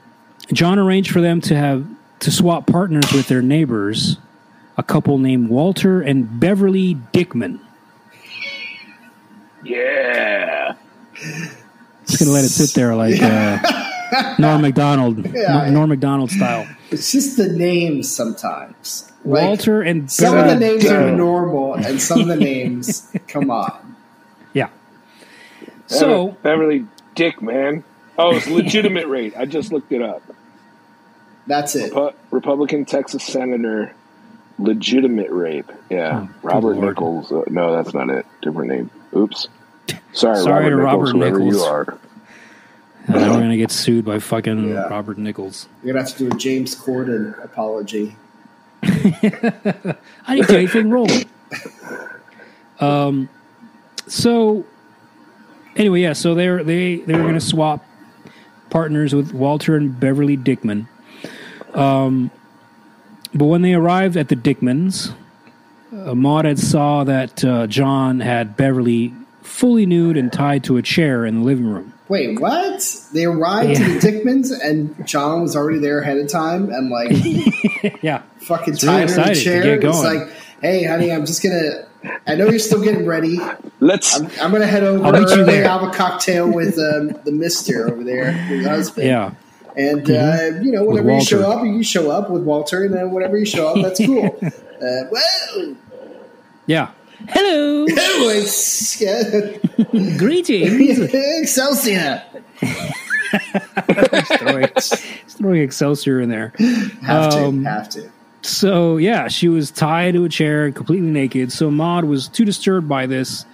[0.53, 1.87] John arranged for them to have
[2.21, 4.17] to swap partners with their neighbors,
[4.77, 7.61] a couple named Walter and Beverly Dickman.
[9.65, 10.75] Yeah.
[12.07, 15.69] Just gonna let it sit there like uh, Norm Macdonald, Yeah.
[15.71, 16.67] Norm Macdonald style.
[16.91, 19.13] It's just the names sometimes.
[19.25, 23.51] Like, Walter and Some of the names are normal, and some of the names, come
[23.51, 23.97] on.
[24.55, 24.69] yeah.
[25.87, 27.85] So Beverly Dick, man.
[28.17, 29.35] Oh, it's legitimate rate.
[29.37, 30.23] I just looked it up.
[31.47, 31.93] That's it.
[31.93, 33.93] Pu- Republican Texas Senator,
[34.59, 35.71] legitimate rape.
[35.91, 37.31] Yeah, Oh, Robert Nichols.
[37.33, 38.27] Uh, no, that's not it.
[38.43, 38.91] Different name.
[39.17, 39.49] Oops.
[40.13, 41.55] Sorry, Sorry Robert to Nichols, Robert whoever Nichols.
[41.57, 41.99] you are.
[43.07, 44.89] and now we're gonna get sued by fucking Yeah.
[44.89, 45.69] Robert Nichols.
[45.83, 48.17] You're gonna have to do a James Corden apology.
[48.83, 49.97] I
[50.37, 51.09] didn't do anything wrong.
[52.81, 53.29] Um,
[54.07, 54.65] so
[55.77, 56.13] anyway, yeah.
[56.13, 57.85] So they're they they were going to swap
[58.71, 60.87] partners with Walter and Beverly Dickman.
[61.75, 62.31] Um,
[63.35, 65.13] but when they arrived at the Dickmans,
[65.93, 69.13] uh, Maud had saw that uh, John had Beverly
[69.43, 71.95] fully nude and tied to a chair in the living room.
[72.09, 72.83] Wait, what?
[73.13, 77.11] They arrived to the Dickmans, and John was already there ahead of time, and like
[78.03, 79.79] Yeah, fucking It's really tied her in a chair.
[79.79, 80.29] get It's like,
[80.63, 81.87] hey, honey, I'm just gonna.
[82.27, 83.39] I know you're still getting ready.
[83.81, 84.19] Let's.
[84.19, 85.69] I'm, I'm gonna head over I'll meet you there.
[85.69, 89.07] have a cocktail with um, the Mister over there, your husband.
[89.07, 89.33] yeah.
[89.77, 93.11] And uh, you know, whenever you show up, you show up with Walter, and then
[93.13, 94.39] whenever you show up, that's cool.
[94.83, 95.75] uh, well,
[96.67, 96.91] Yeah.
[97.29, 97.85] Hello.
[97.85, 99.57] anyways, yeah.
[100.19, 100.99] Greetings.
[101.15, 102.23] Excelsior.
[104.39, 104.69] throwing,
[105.29, 106.53] throwing Excelsior in there.
[107.03, 108.11] Have to, Um, have to.
[108.43, 111.51] So yeah, she was tied to a chair, completely naked.
[111.53, 113.45] So Maud was too disturbed by this,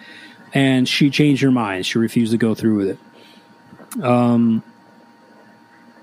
[0.52, 1.86] and she changed her mind.
[1.86, 4.04] She refused to go through with it.
[4.04, 4.62] Um.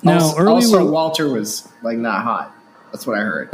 [0.04, 2.52] Now, also, earlier, also, Walter was like not hot.
[2.92, 3.50] That's what I heard.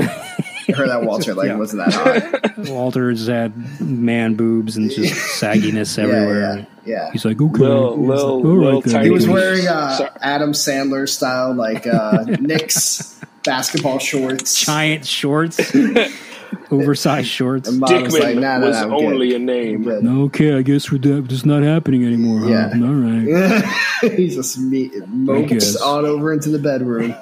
[0.69, 1.55] I heard that Walter like Yeah.
[1.57, 2.57] wasn't that hot.
[2.69, 6.39] Walter just had man boobs and just sagginess everywhere.
[6.39, 7.11] Yeah, yeah, yeah.
[7.11, 10.51] He's like, okay, Lil- He's Lil- like, "All Lil tiny- He was wearing uh, Adam
[10.51, 14.65] Sandler style like uh, Knicks basketball shorts.
[14.65, 15.73] giant shorts,
[16.71, 17.69] oversized shorts.
[17.69, 19.41] And Mom was Dickman like, nah, nah, was nah, only good.
[19.41, 19.87] a name.
[20.25, 22.39] Okay, I guess we're that, it's not happening anymore.
[22.41, 22.47] Huh?
[22.49, 22.71] Yeah.
[22.73, 24.11] All right.
[24.17, 25.75] he just me- moped guess.
[25.81, 27.15] on over into the bedroom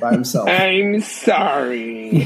[0.00, 0.48] by himself.
[0.48, 2.18] I'm sorry.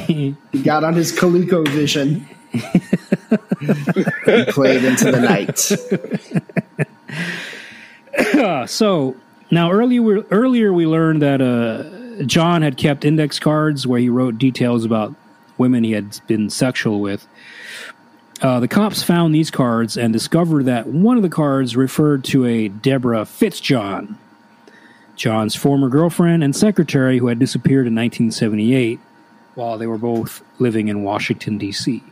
[0.52, 2.26] He got on his ColecoVision.
[2.52, 5.72] he played into the night.
[8.34, 9.16] Uh, so
[9.50, 14.08] now earlier we, earlier we learned that uh, John had kept index cards where he
[14.08, 15.14] wrote details about
[15.58, 17.26] women he had been sexual with.
[18.40, 22.44] Uh, the cops found these cards and discovered that one of the cards referred to
[22.44, 24.16] a Deborah Fitzjohn,
[25.16, 28.98] John's former girlfriend and secretary who had disappeared in 1978
[29.54, 32.02] while they were both living in Washington, D.C.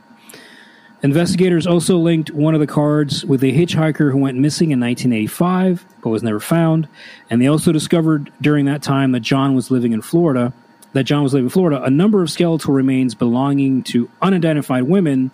[1.03, 5.87] Investigators also linked one of the cards with a hitchhiker who went missing in 1985
[6.03, 6.89] but was never found.
[7.31, 10.53] And they also discovered during that time that John was living in Florida,
[10.93, 15.31] that John was living in Florida, a number of skeletal remains belonging to unidentified women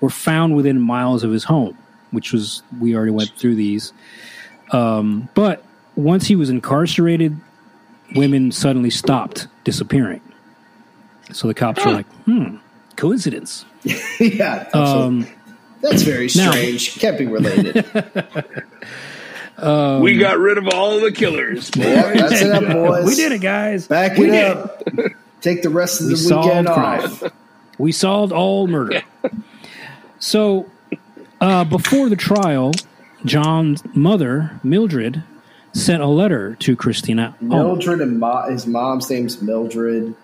[0.00, 1.78] were found within miles of his home,
[2.10, 3.94] which was, we already went through these.
[4.72, 5.64] Um, but
[5.96, 7.36] once he was incarcerated,
[8.14, 10.20] women suddenly stopped disappearing.
[11.32, 12.56] So the cops were like, hmm,
[12.96, 13.64] coincidence.
[14.20, 14.68] yeah.
[14.72, 15.26] Um,
[15.80, 16.98] that's very now- strange.
[16.98, 17.74] Can't be related.
[20.00, 21.70] we got rid of all the killers.
[21.76, 23.06] Yeah, that's it, up, boys.
[23.06, 23.86] we did it, guys.
[23.88, 24.82] Back We it did up.
[25.40, 27.02] Take the rest of We the weekend solved crime.
[27.04, 27.32] off.
[27.78, 29.02] We solved all murder.
[30.18, 30.70] So,
[31.40, 32.72] uh, before the trial,
[33.24, 35.22] John's mother, Mildred,
[35.76, 37.34] sent a letter to Christina.
[37.42, 40.14] Oh, Mildred and Mo- his mom's name's Mildred.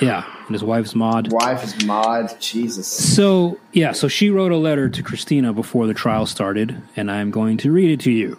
[0.00, 1.32] yeah, and his wife's Maud.
[1.32, 2.38] Wife is Maud.
[2.40, 2.86] Jesus.
[2.86, 7.30] So, yeah, so she wrote a letter to Christina before the trial started, and I'm
[7.30, 8.38] going to read it to you.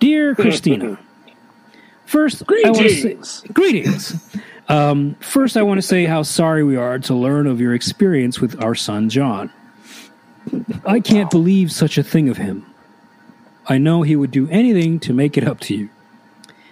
[0.00, 0.98] Dear Christina,
[2.06, 3.44] first, I want to say, Greetings.
[3.52, 4.36] greetings.
[4.68, 8.40] Um, first, I want to say how sorry we are to learn of your experience
[8.40, 9.50] with our son John.
[10.86, 12.66] I can't believe such a thing of him.
[13.66, 15.88] I know he would do anything to make it up to you.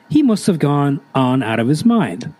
[0.09, 2.35] He must have gone on out of his mind.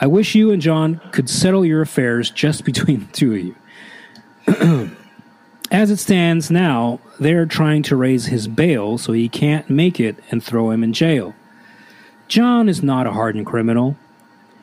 [0.00, 4.90] I wish you and John could settle your affairs just between the two of you.
[5.70, 10.16] As it stands now, they're trying to raise his bail so he can't make it
[10.30, 11.34] and throw him in jail.
[12.26, 13.96] John is not a hardened criminal.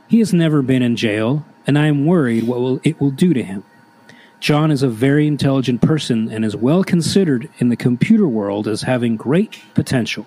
[0.08, 3.34] He has never been in jail, and I am worried what will, it will do
[3.34, 3.64] to him.
[4.46, 8.84] John is a very intelligent person and is well considered in the computer world as
[8.84, 10.24] having great potential.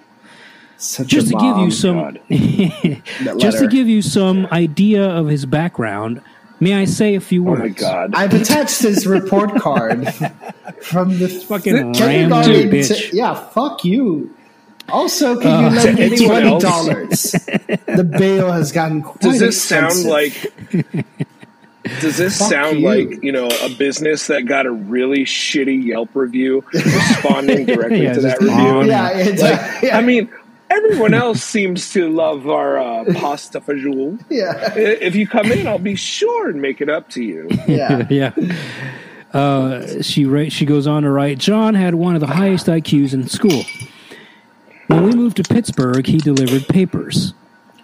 [0.77, 2.19] Such Just a to give you some
[3.39, 6.21] just to give you some idea of his background,
[6.59, 7.61] may I say a few oh words?
[7.61, 7.81] Oh words?
[7.83, 8.15] my god.
[8.17, 10.13] I've attached his report card
[10.83, 13.13] from the Fucking kindergarten random to- bitch.
[13.13, 14.35] yeah, fuck you.
[14.89, 17.23] Also, can you uh, lend me twenty dollars?
[17.87, 20.53] the bail has gotten quite Does this sound like?
[22.01, 22.87] Does this Fuck sound you.
[22.87, 28.15] like you know a business that got a really shitty Yelp review responding directly Yeah,
[28.15, 28.55] to that review?
[28.57, 30.29] on Yeah, it's Like, yeah, I mean,
[30.71, 34.19] everyone else seems to love our uh, pasta fajoule.
[34.31, 37.49] yeah, If you come in, I'll be sure and make it up to you.
[37.69, 38.07] yeah.
[38.11, 38.33] yeah.
[39.33, 41.39] Uh, she write, she goes on to write.
[41.39, 43.63] John had one of the highest IQs in school.
[44.87, 47.35] When we moved to Pittsburgh, he delivered papers.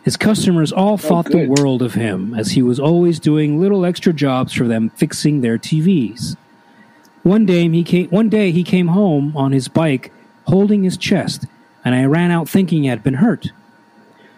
[0.05, 3.87] His customers all oh, thought the world of him, as he was always doing little
[3.87, 6.37] extra jobs for them, fixing their TVs.
[7.23, 8.11] One day he came.
[8.11, 10.13] One day he came home on his bike,
[10.47, 11.47] holding his chest,
[11.85, 13.51] and I ran out thinking he had been hurt.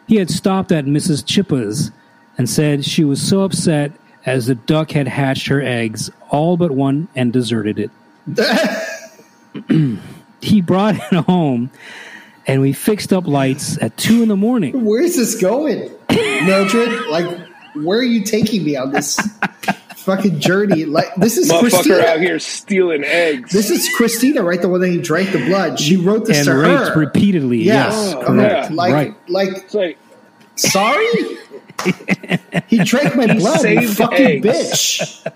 [0.07, 1.27] He had stopped at Mrs.
[1.27, 1.91] Chippa's
[2.39, 3.91] and said she was so upset
[4.25, 7.91] as the duck had hatched her eggs, all but one, and deserted it.
[10.41, 11.71] he brought it home,
[12.47, 14.85] and we fixed up lights at two in the morning.
[14.87, 17.07] Where's this going, Mildred?
[17.09, 17.39] Like,
[17.75, 19.19] where are you taking me on this
[19.97, 20.85] fucking journey?
[20.85, 21.99] Like, this is Motherfucker Christina.
[22.07, 23.53] out here stealing eggs.
[23.53, 24.61] This is Christina, right?
[24.63, 25.79] The one that he drank the blood.
[25.79, 27.01] She wrote this And to raped her.
[27.01, 27.59] repeatedly.
[27.59, 28.71] Yes, Yes, Oh, correct.
[28.71, 28.75] yeah.
[28.77, 29.15] Like, right.
[29.29, 29.99] like, it's like
[30.55, 31.07] sorry.
[32.69, 35.23] he drank my blood, you saved fucking eggs.
[35.27, 35.33] bitch.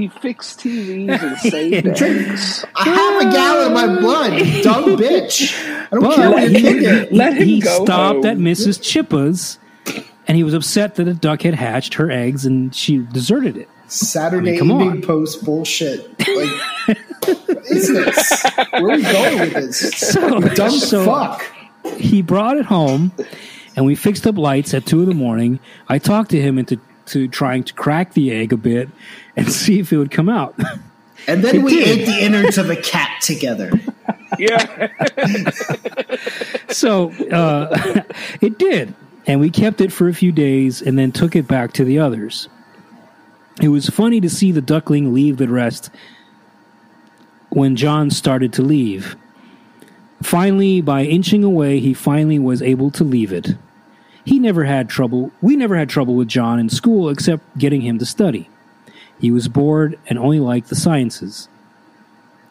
[0.00, 2.64] He fixed TVs and saved drinks.
[2.74, 4.30] I have a gallon of my blood,
[4.62, 5.54] dumb bitch.
[5.86, 7.12] I don't But care what you he, think.
[7.12, 8.26] Let him he go stopped home.
[8.26, 8.80] at Mrs.
[8.80, 9.58] Chippa's,
[10.28, 13.68] and he was upset that a duck had hatched her eggs, and she deserted it.
[13.88, 15.02] Saturday come Evening on.
[15.02, 16.08] Post bullshit.
[16.20, 16.48] Like,
[17.24, 18.44] what is this?
[18.70, 19.90] Where are we going with this?
[19.98, 21.44] So, You dumb so fuck.
[21.96, 23.10] he brought it home,
[23.74, 25.58] and we fixed up lights at two in the morning.
[25.88, 28.88] I talked to him into to trying to crack the egg a bit
[29.36, 30.54] and see if it would come out.
[31.26, 31.98] And then we did.
[32.00, 33.72] ate the innards of a cat together.
[34.38, 34.88] Yeah,
[36.68, 38.02] so uh,
[38.40, 38.94] it did,
[39.26, 41.98] and we kept it for a few days, and then took it back to the
[41.98, 42.48] others.
[43.60, 45.90] It was funny to see the duckling leave the rest
[47.50, 49.16] when John started to leave.
[50.22, 53.56] Finally, by inching away, he finally was able to leave it.
[54.24, 55.32] He never had trouble.
[55.42, 58.48] We never had trouble with John in school except getting him to study.
[59.20, 61.48] He was bored and only liked the sciences.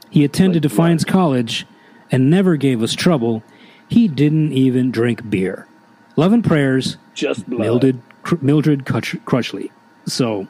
[0.10, 1.66] He attended Defiance College
[2.12, 3.44] and never gave us trouble.
[3.88, 5.68] He didn't even drink beer.
[6.16, 7.60] Love and prayers, just blood.
[7.60, 9.72] Mildred, Cr- Mildred Crutch- Crutchley.
[10.06, 10.48] So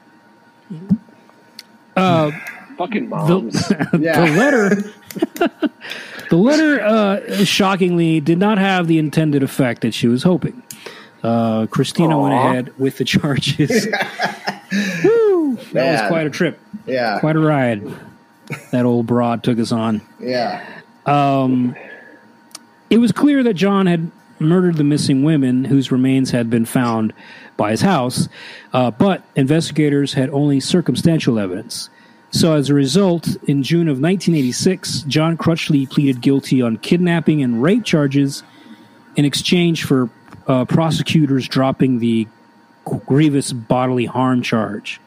[1.96, 3.72] Fucking moms.
[4.00, 4.26] Yeah.
[4.26, 4.70] the letter
[6.30, 10.62] the letter uh, shockingly did not have the intended effect that she was hoping
[11.24, 13.88] uh, christina went ahead with the charges
[15.74, 16.60] That was quite a trip.
[16.86, 17.20] Yeah.
[17.20, 17.84] quite a ride.
[18.72, 20.02] That old broad took us on.
[20.20, 20.66] Yeah.
[21.06, 21.76] Um,
[22.90, 27.14] it was clear that john had murdered the missing women whose remains had been found
[27.58, 28.30] by his house
[28.74, 31.90] uh, but investigators had only circumstantial evidence.
[32.32, 37.62] So as a result in june of 1986 john crutchley pleaded guilty on kidnapping and
[37.62, 38.44] rape charges
[39.16, 40.10] in exchange for
[40.48, 42.28] uh, prosecutors dropping the
[43.06, 45.00] grievous bodily harm charge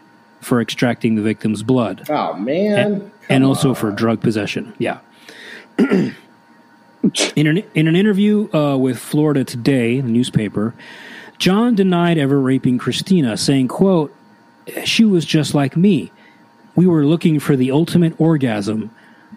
[0.43, 3.11] for extracting the victim's blood Oh man.
[3.29, 4.75] and also for drug possession.
[4.79, 4.99] Yeah.
[5.79, 10.75] in an in an interview uh, with Florida Today, the newspaper,
[11.39, 14.15] John denied ever raping Christina, saying, "quote
[14.85, 16.13] She was just like me.
[16.77, 18.91] We were looking for the ultimate orgasm,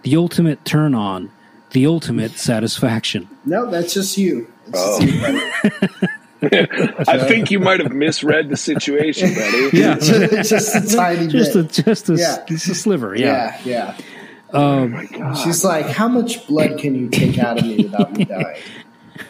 [0.03, 1.31] the ultimate turn on,
[1.71, 4.47] the ultimate satisfaction." No, that's just you.
[4.67, 4.99] It's Oh.
[5.01, 6.07] just you, buddy.
[6.41, 9.69] I think you might have misread the situation, buddy.
[9.77, 11.71] Yeah, just, just a tiny just a bit.
[11.85, 12.43] just a, Yeah.
[12.47, 13.15] just a sliver.
[13.15, 13.59] Yeah.
[13.63, 14.05] yeah, yeah.
[14.53, 15.33] Um, oh my god.
[15.37, 18.61] She's like, "How much blood can you take out of me without me dying?"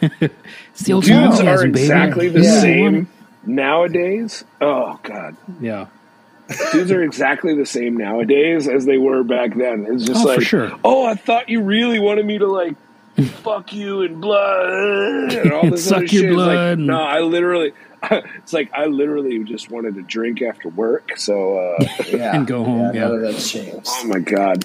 [0.00, 0.30] The
[0.84, 1.80] Dudes are orgasm, baby.
[1.84, 2.60] exactly the Yeah.
[2.60, 3.08] same
[3.46, 4.44] nowadays.
[4.60, 5.36] Oh god.
[5.60, 5.86] Yeah.
[6.72, 9.86] Dudes are exactly the same nowadays as they were back then.
[9.88, 10.70] It's just Oh, like, sure.
[10.84, 12.74] oh, I thought you really wanted me to like
[13.24, 16.32] fuck you and blood and all this Suck other your shit.
[16.32, 17.72] Blood Like, no, I literally.
[18.08, 21.12] It's like I literally just wanted to drink after work.
[21.16, 23.28] So, uh, Yeah, And go home, Yeah, none yeah.
[23.28, 23.86] of that's changed.
[23.88, 24.64] oh my god.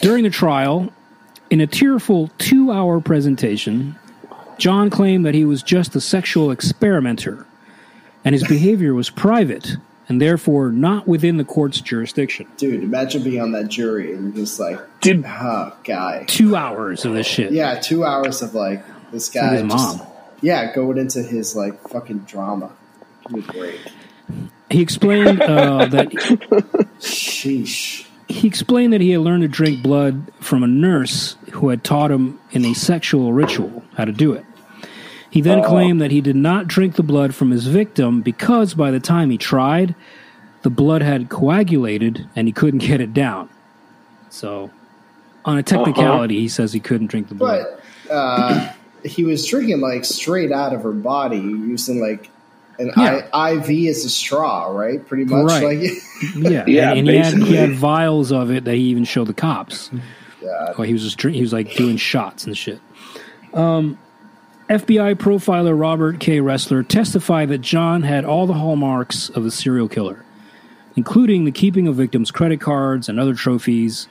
[0.00, 0.90] During the trial,
[1.50, 3.96] in a tearful two hour presentation,
[4.56, 7.44] John claimed that he was just a sexual experimenter
[8.24, 9.76] and his behavior was private
[10.08, 12.46] and therefore not within the court's jurisdiction.
[12.56, 16.24] Dude, imagine being on that jury and just like, Did oh, guy.
[16.26, 17.52] Two hours of this shit.
[17.52, 19.52] Yeah, two hours of like this With guy.
[19.54, 20.06] his just- mom.
[20.42, 22.70] yeah, going into his like fucking drama.
[23.32, 23.80] Give break.
[24.70, 26.08] He explained uh, that
[27.00, 28.06] Sheesh.
[28.28, 32.10] he explained that he had learned to drink blood from a nurse who had taught
[32.10, 34.44] him in a sexual ritual how to do it.
[35.34, 35.68] He then Oh.
[35.68, 39.30] claimed that he did not drink the blood from his victim because by the time
[39.30, 39.96] he tried,
[40.62, 43.48] the blood had coagulated and he couldn't get it down.
[44.30, 44.70] So,
[45.44, 47.66] on a technicality, he says he couldn't drink the blood.
[48.06, 48.68] But uh,
[49.04, 52.30] he was drinking like straight out of her body, using like
[52.78, 53.26] an Yeah.
[53.32, 55.04] I- IV as a straw, right?
[55.04, 55.80] Pretty much, Right.
[55.80, 55.90] like
[56.36, 59.26] yeah, Yeah, and, and he, had, he had vials of it that he even showed
[59.26, 59.90] the cops.
[60.40, 60.74] Yeah.
[60.78, 62.78] Or he was just drink, he was like doing shots and shit.
[63.52, 63.98] Um,
[64.68, 66.38] FBI profiler Robert K.
[66.38, 70.24] Ressler testified that John had all the hallmarks of a serial killer,
[70.96, 74.08] including the keeping of victims' credit cards and other trophies.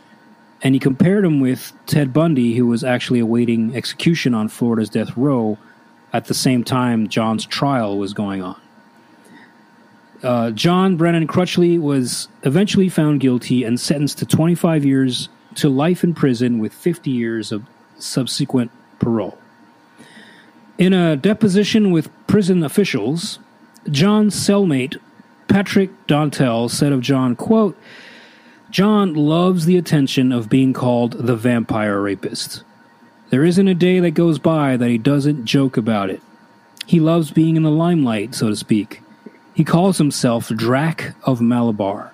[0.62, 5.18] And he compared him with Ted Bundy, who was actually awaiting execution on Florida's death
[5.18, 5.58] row
[6.14, 8.62] at the same time John's trial was going on.
[10.22, 16.04] Uh, John Brennan Crutchley was eventually found guilty and sentenced to 25 years to life
[16.04, 17.64] in prison with 50 years of
[17.98, 18.70] subsequent
[19.00, 19.38] parole.
[20.78, 23.40] In a deposition with prison officials,
[23.90, 24.98] John's cellmate
[25.48, 27.78] Patrick Dontel said of John, quote,
[28.72, 32.64] John loves the attention of being called the vampire rapist.
[33.30, 36.22] There isn't a day that goes by that he doesn't joke about it.
[36.88, 39.02] He loves being in the limelight, so to speak.
[39.54, 42.12] He calls himself Drac of Malabar.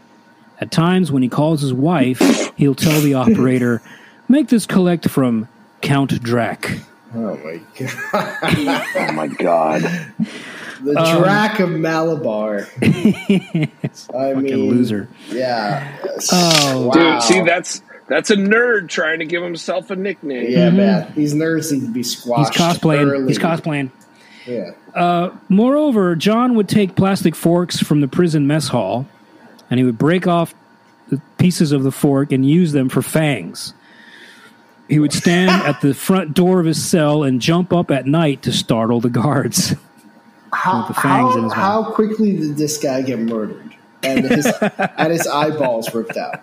[0.59, 2.19] At times, when he calls his wife,
[2.57, 3.81] he'll tell the operator,
[4.27, 5.47] Make this collect from
[5.79, 6.79] Count Drac.
[7.15, 9.81] Oh my god, Oh my god.
[10.83, 12.67] the Um, Drac of Malabar.
[12.81, 15.07] I Fucking mean, loser.
[15.29, 15.97] Yeah.
[16.31, 16.91] Oh, Wow.
[16.93, 20.49] Dude, see that's that's a nerd trying to give himself a nickname.
[20.49, 21.11] Yeah, man.
[21.15, 22.53] These nerds need to be squashed.
[22.55, 23.11] He's cosplaying.
[23.11, 23.27] early.
[23.27, 23.91] He's cosplaying.
[24.47, 25.29] Yeah.
[25.49, 29.07] Moreover, John would take plastic forks from the prison mess hall
[29.69, 30.55] and he would break off
[31.09, 33.73] the pieces of the fork and use them for fangs.
[34.89, 38.41] He would stand at the front door of his cell and jump up at night
[38.41, 39.75] to startle the guards.
[40.51, 44.47] How, the how, how quickly did this guy get murdered and his
[44.97, 46.41] and his eyeballs ripped out?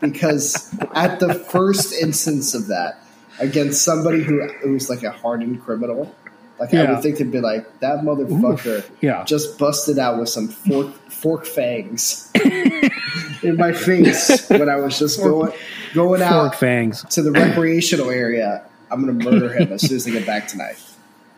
[0.00, 2.98] Because at the first instance of that,
[3.38, 6.14] against somebody who who's like a hardened criminal,
[6.58, 9.24] like I would think they'd be like that motherfucker yeah.
[9.24, 12.30] just busted out with some fork fork fangs
[13.42, 15.52] in my face when I was just going
[15.94, 17.04] going Fork out fangs.
[17.10, 18.64] to the recreational area.
[18.90, 20.76] I'm gonna murder him as soon as I get back tonight.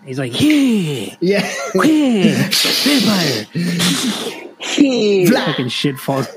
[0.05, 1.51] He's like, yeah, Yeah.
[1.75, 2.51] yeah,
[2.85, 3.47] vampire.
[5.47, 6.29] Fucking shit falls.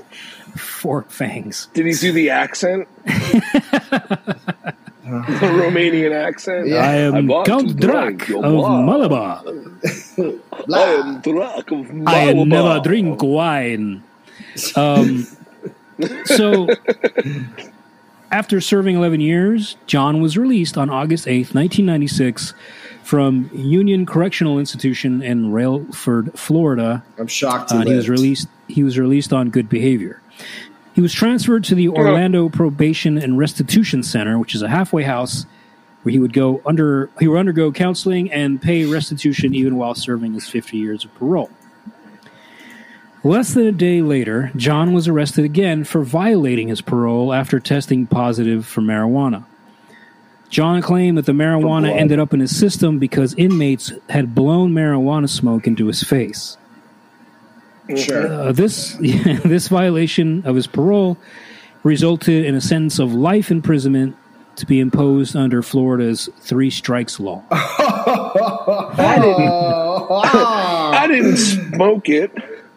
[0.56, 1.68] Fork fangs.
[1.74, 2.88] Did he do the accent?
[5.08, 6.68] the Romanian accent?
[6.68, 6.78] Yeah.
[6.78, 8.86] I am want Count to Drac of blood.
[8.86, 9.44] Malabar.
[10.74, 12.14] I am Drac of Malabar.
[12.14, 12.46] I Malabar.
[12.46, 14.04] never drink wine.
[14.76, 15.28] Um,
[16.26, 16.68] so,
[18.32, 22.54] after serving 11 years, John was released on August 8th, 1996,
[23.04, 27.04] from Union Correctional Institution in Raiford, Florida.
[27.18, 27.72] I'm shocked.
[27.72, 28.48] Uh, he he was released.
[28.68, 30.22] He was released on good behavior.
[30.98, 35.46] He was transferred to the Orlando Probation and Restitution Center, which is a halfway house
[36.02, 37.12] where he would go under.
[37.20, 41.52] He would undergo counseling and pay restitution even while serving his 50 years of parole.
[43.24, 48.08] Less than a day later, John was arrested again for violating his parole after testing
[48.08, 49.46] positive for marijuana.
[50.50, 55.30] John claimed that the marijuana ended up in his system because inmates had blown marijuana
[55.30, 56.58] smoke into his face.
[57.96, 58.28] Sure.
[58.32, 61.18] Uh, this this violation of his parole
[61.84, 64.16] resulted in a sentence of life imprisonment
[64.58, 67.44] to be imposed under Florida's three strikes law.
[67.52, 69.52] I didn't,
[70.12, 72.32] I didn't smoke it.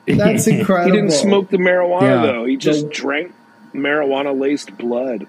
[0.07, 0.93] that's incredible.
[0.95, 2.23] He didn't smoke the marijuana Yeah.
[2.23, 2.45] though.
[2.45, 3.33] He just The- drank
[3.75, 5.27] marijuana laced blood.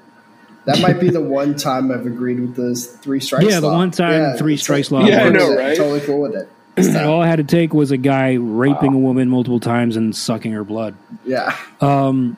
[0.65, 3.45] That might be the one time I've agreed with this three strikes.
[3.49, 5.63] Yeah, the one time three strikes like- law Yeah, I I'm know, cool with it.
[5.63, 5.77] right?
[5.77, 6.49] Totally cool with it.
[6.77, 10.51] All I had to take was a guy raping a woman multiple times and sucking
[10.53, 10.95] her blood.
[11.25, 11.55] Yeah.
[11.81, 12.37] Um,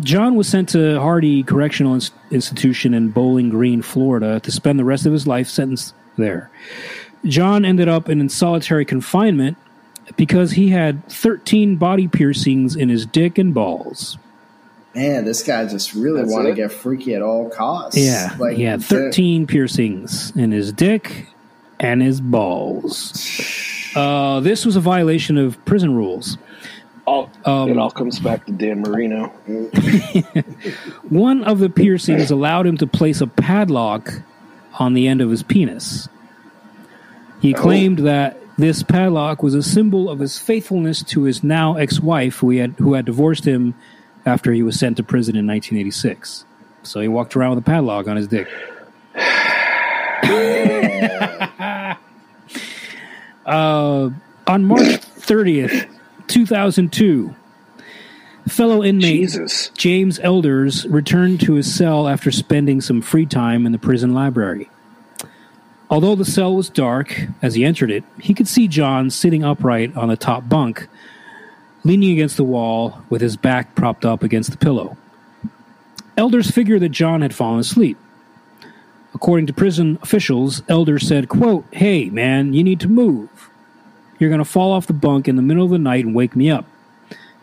[0.00, 4.84] John was sent to Hardee Correctional Ins- Institution in Bowling Green, Florida, to spend the
[4.84, 6.50] rest of his life sentenced there.
[7.24, 9.56] John ended up in solitary confinement
[10.16, 14.18] because he had 13 body piercings in his dick and balls.
[14.94, 17.98] Man, this guy just really That's want to get freaky at all costs.
[17.98, 21.28] Yeah, Like he had 13 piercings in his dick
[21.84, 23.12] and his balls.
[23.94, 26.38] Uh, this was a violation of prison rules.
[27.06, 29.26] All, Um, it all comes back to Dan Marino.
[31.10, 34.22] One of the piercings allowed him to place a padlock
[34.78, 36.08] on the end of his penis.
[37.42, 42.38] He claimed that this padlock was a symbol of his faithfulness to his now ex-wife,
[42.38, 43.74] who had who had divorced him
[44.24, 46.46] after he was sent to prison in 1986.
[46.82, 48.48] So he walked around with a padlock on his dick.
[53.46, 54.10] Uh,
[54.46, 55.88] on March 30th,
[56.26, 57.34] 2002,
[58.48, 59.70] fellow inmate Jesus.
[59.70, 64.68] James Elders returned to his cell after spending some free time in the prison library.
[65.90, 69.96] Although the cell was dark, as he entered it, he could see John sitting upright
[69.96, 70.88] on the top bunk,
[71.84, 74.96] leaning against the wall with his back propped up against the pillow.
[76.16, 77.98] Elders figured that John had fallen asleep.
[79.14, 83.50] According to prison officials, Elders said, quote, Hey, man, you need to move.
[84.18, 86.34] You're going to fall off the bunk in the middle of the night and wake
[86.34, 86.66] me up.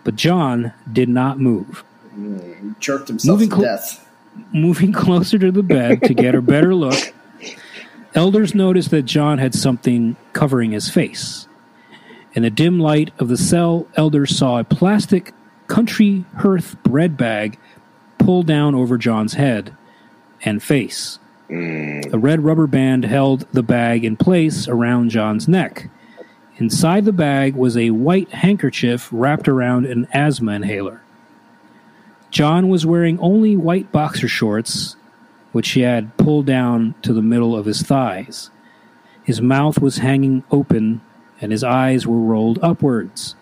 [0.03, 1.83] But John did not move.
[2.15, 4.09] Mm, he jerked himself Moving to death.
[4.51, 7.13] Moving closer to the bed to get a better look,
[8.13, 11.47] Elders noticed that John had something covering his face.
[12.33, 15.33] In the dim light of the cell, Elders saw a plastic
[15.67, 17.57] country hearth bread bag
[18.17, 19.75] pulled down over John's head
[20.43, 21.19] and face.
[21.51, 22.13] Mm.
[22.13, 25.89] A red rubber band held the bag in place around John's neck.
[26.57, 31.01] Inside the bag was a white handkerchief wrapped around an asthma inhaler.
[32.29, 34.95] John was wearing only white boxer shorts,
[35.51, 38.49] which he had pulled down to the middle of his thighs.
[39.23, 41.01] His mouth was hanging open
[41.41, 43.35] and his eyes were rolled upwards.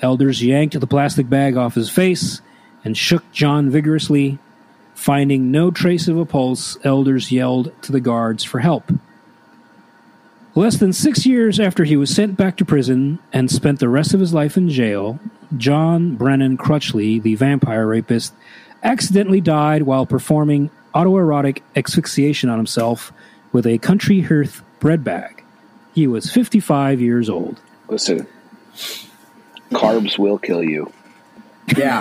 [0.00, 2.40] Elders yanked the plastic bag off his face
[2.84, 4.38] and shook John vigorously.
[4.94, 8.92] Finding no trace of a pulse, Elders yelled to the guards for help.
[10.54, 14.14] Less than six years after he was sent back to prison and spent the rest
[14.14, 15.18] of his life in jail,
[15.56, 18.32] John Brennan Crutchley, the vampire rapist,
[18.84, 23.12] accidentally died while performing autoerotic asphyxiation on himself
[23.50, 25.42] with a country hearth bread bag.
[25.92, 27.60] He was 55 years old.
[27.88, 28.26] Listen,
[29.72, 30.92] carbs will kill you.
[31.76, 32.00] Yeah.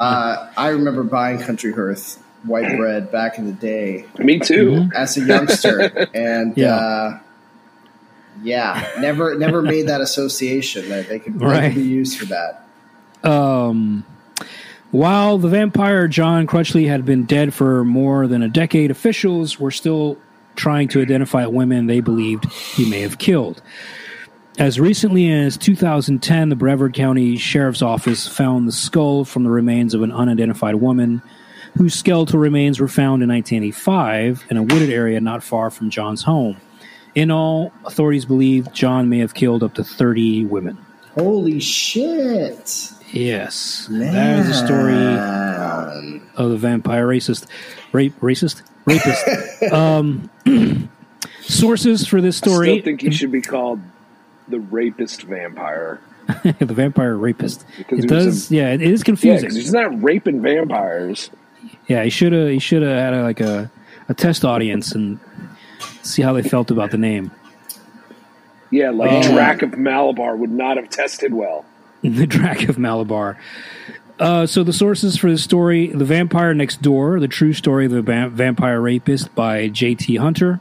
[0.00, 4.88] uh, I remember buying Country Hearth white bread back in the day Me too.
[4.94, 6.08] as a youngster.
[6.14, 6.74] and Yeah.
[6.76, 7.18] uh,
[8.42, 12.64] yeah, never never made that association that they could, they could be used for that.
[13.28, 14.04] Um,
[14.90, 19.70] while the vampire John Crutchley had been dead for more than a decade, officials were
[19.70, 20.18] still
[20.56, 23.62] trying to identify women they believed he may have killed.
[24.58, 29.94] As recently as 2010, the Brevard County Sheriff's Office found the skull from the remains
[29.94, 31.22] of an unidentified woman
[31.78, 36.22] whose skeletal remains were found in 1985 in a wooded area not far from John's
[36.22, 36.58] home.
[37.14, 40.76] In all, authorities believe John may have killed up to 30 women.
[41.14, 42.92] Holy shit!
[43.10, 44.14] Yes, Man.
[44.14, 44.94] that is a story
[46.36, 47.46] of the vampire racist,
[47.92, 49.62] rape, racist, rapist.
[49.72, 50.30] um,
[51.42, 52.70] sources for this story.
[52.70, 53.80] I still story: think he should be called
[54.52, 56.00] the rapist vampire.
[56.44, 57.64] the vampire rapist.
[57.76, 59.40] Because It does, yeah, it is confusing.
[59.48, 61.30] because he's not raping vampires.
[61.88, 62.48] Yeah, he should have.
[62.48, 63.70] He should have had a, like a
[64.08, 65.18] a test audience and
[66.02, 67.32] see how they felt about the name.
[68.70, 69.32] Yeah, like Oh.
[69.32, 71.64] Drac of Malabar would not have tested well.
[72.02, 73.36] the Drac of Malabar.
[74.18, 77.92] Uh, so the sources for this story: "The Vampire Next Door: The True Story of
[77.92, 80.16] the Va- Vampire Rapist" by J.T.
[80.16, 80.60] Hunter.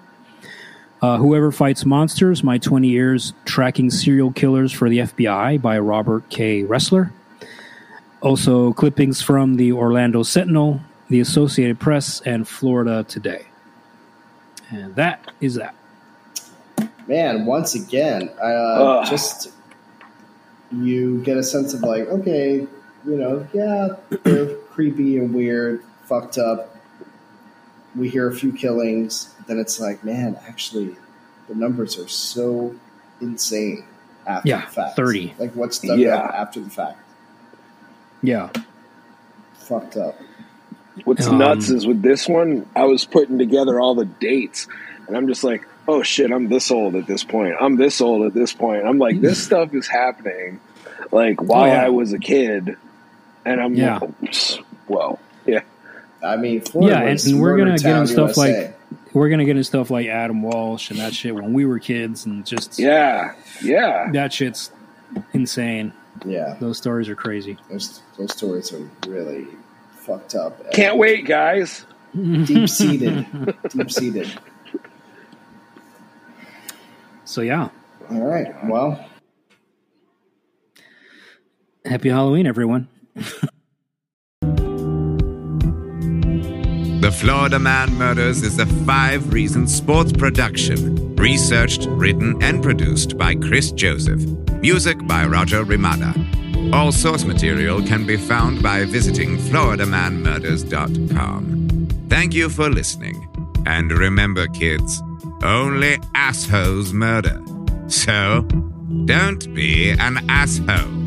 [1.02, 6.30] Uh, Whoever Fights Monsters: My 20 Years Tracking Serial Killers for the FBI by Robert
[6.30, 6.64] K.
[6.64, 7.12] Ressler.
[8.22, 10.80] Also, clippings from the Orlando Sentinel,
[11.10, 13.48] the Associated Press, and Florida Today.
[14.70, 15.74] And that is that.
[17.08, 19.10] Man, once again, uh, Ugh.
[19.10, 19.52] just
[20.72, 22.68] you get a sense of like, okay,
[23.06, 23.90] you know, yeah,
[24.24, 26.78] they're creepy and weird, fucked up.
[27.96, 30.96] We hear a few killings, then it's like, man, actually,
[31.48, 32.74] the numbers are so
[33.20, 33.84] insane
[34.26, 34.96] after Yeah, the fact.
[34.96, 35.34] 30.
[35.38, 36.16] Like what's done Yeah.
[36.22, 37.00] after the fact.
[38.24, 38.50] Yeah.
[39.56, 40.16] Fucked up.
[41.06, 44.68] What's Um, nuts is with this one, I was putting together all the dates,
[45.08, 47.56] and I'm just like, oh shit, I'm this old at this point.
[47.60, 48.86] I'm this old at this point.
[48.86, 50.60] I'm like, this stuff is happening,
[51.12, 51.86] like while Oh, yeah.
[51.86, 52.76] I was a kid,
[53.46, 54.00] and I'm Yeah.
[54.88, 55.31] whoa, yeah,
[56.24, 58.62] I mean, Florida Yeah, and- was and we're gonna get in stuff USA.
[58.64, 58.78] like-
[59.14, 62.26] We're gonna get into stuff like Adam Walsh and that shit when we were kids,
[62.26, 63.34] and just yeah,
[63.64, 64.10] yeah.
[64.14, 64.72] that shit's
[65.34, 65.92] insane.
[66.26, 67.58] yeah, Those stories are crazy.
[67.70, 69.48] those those stories are really
[70.00, 70.72] fucked up.
[70.72, 71.86] Can't wait, guys.
[72.16, 73.26] Deep seated,
[73.70, 74.30] deep seated.
[77.26, 77.70] So yeah,
[78.10, 78.54] All right.
[78.66, 79.04] Well,
[81.86, 82.88] happy Halloween, everyone.
[87.02, 91.16] The Florida Man Murders is a Five Reasons sports production.
[91.16, 94.22] Researched, written, and produced by Chris Joseph.
[94.62, 96.14] Music by Roger Ramada.
[96.72, 101.88] All source material can be found by visiting FloridaManMurders.com.
[102.08, 103.28] Thank you for listening.
[103.66, 105.02] And remember, kids,
[105.42, 107.42] only assholes murder.
[107.88, 108.44] So,
[109.06, 111.01] don't be an asshole.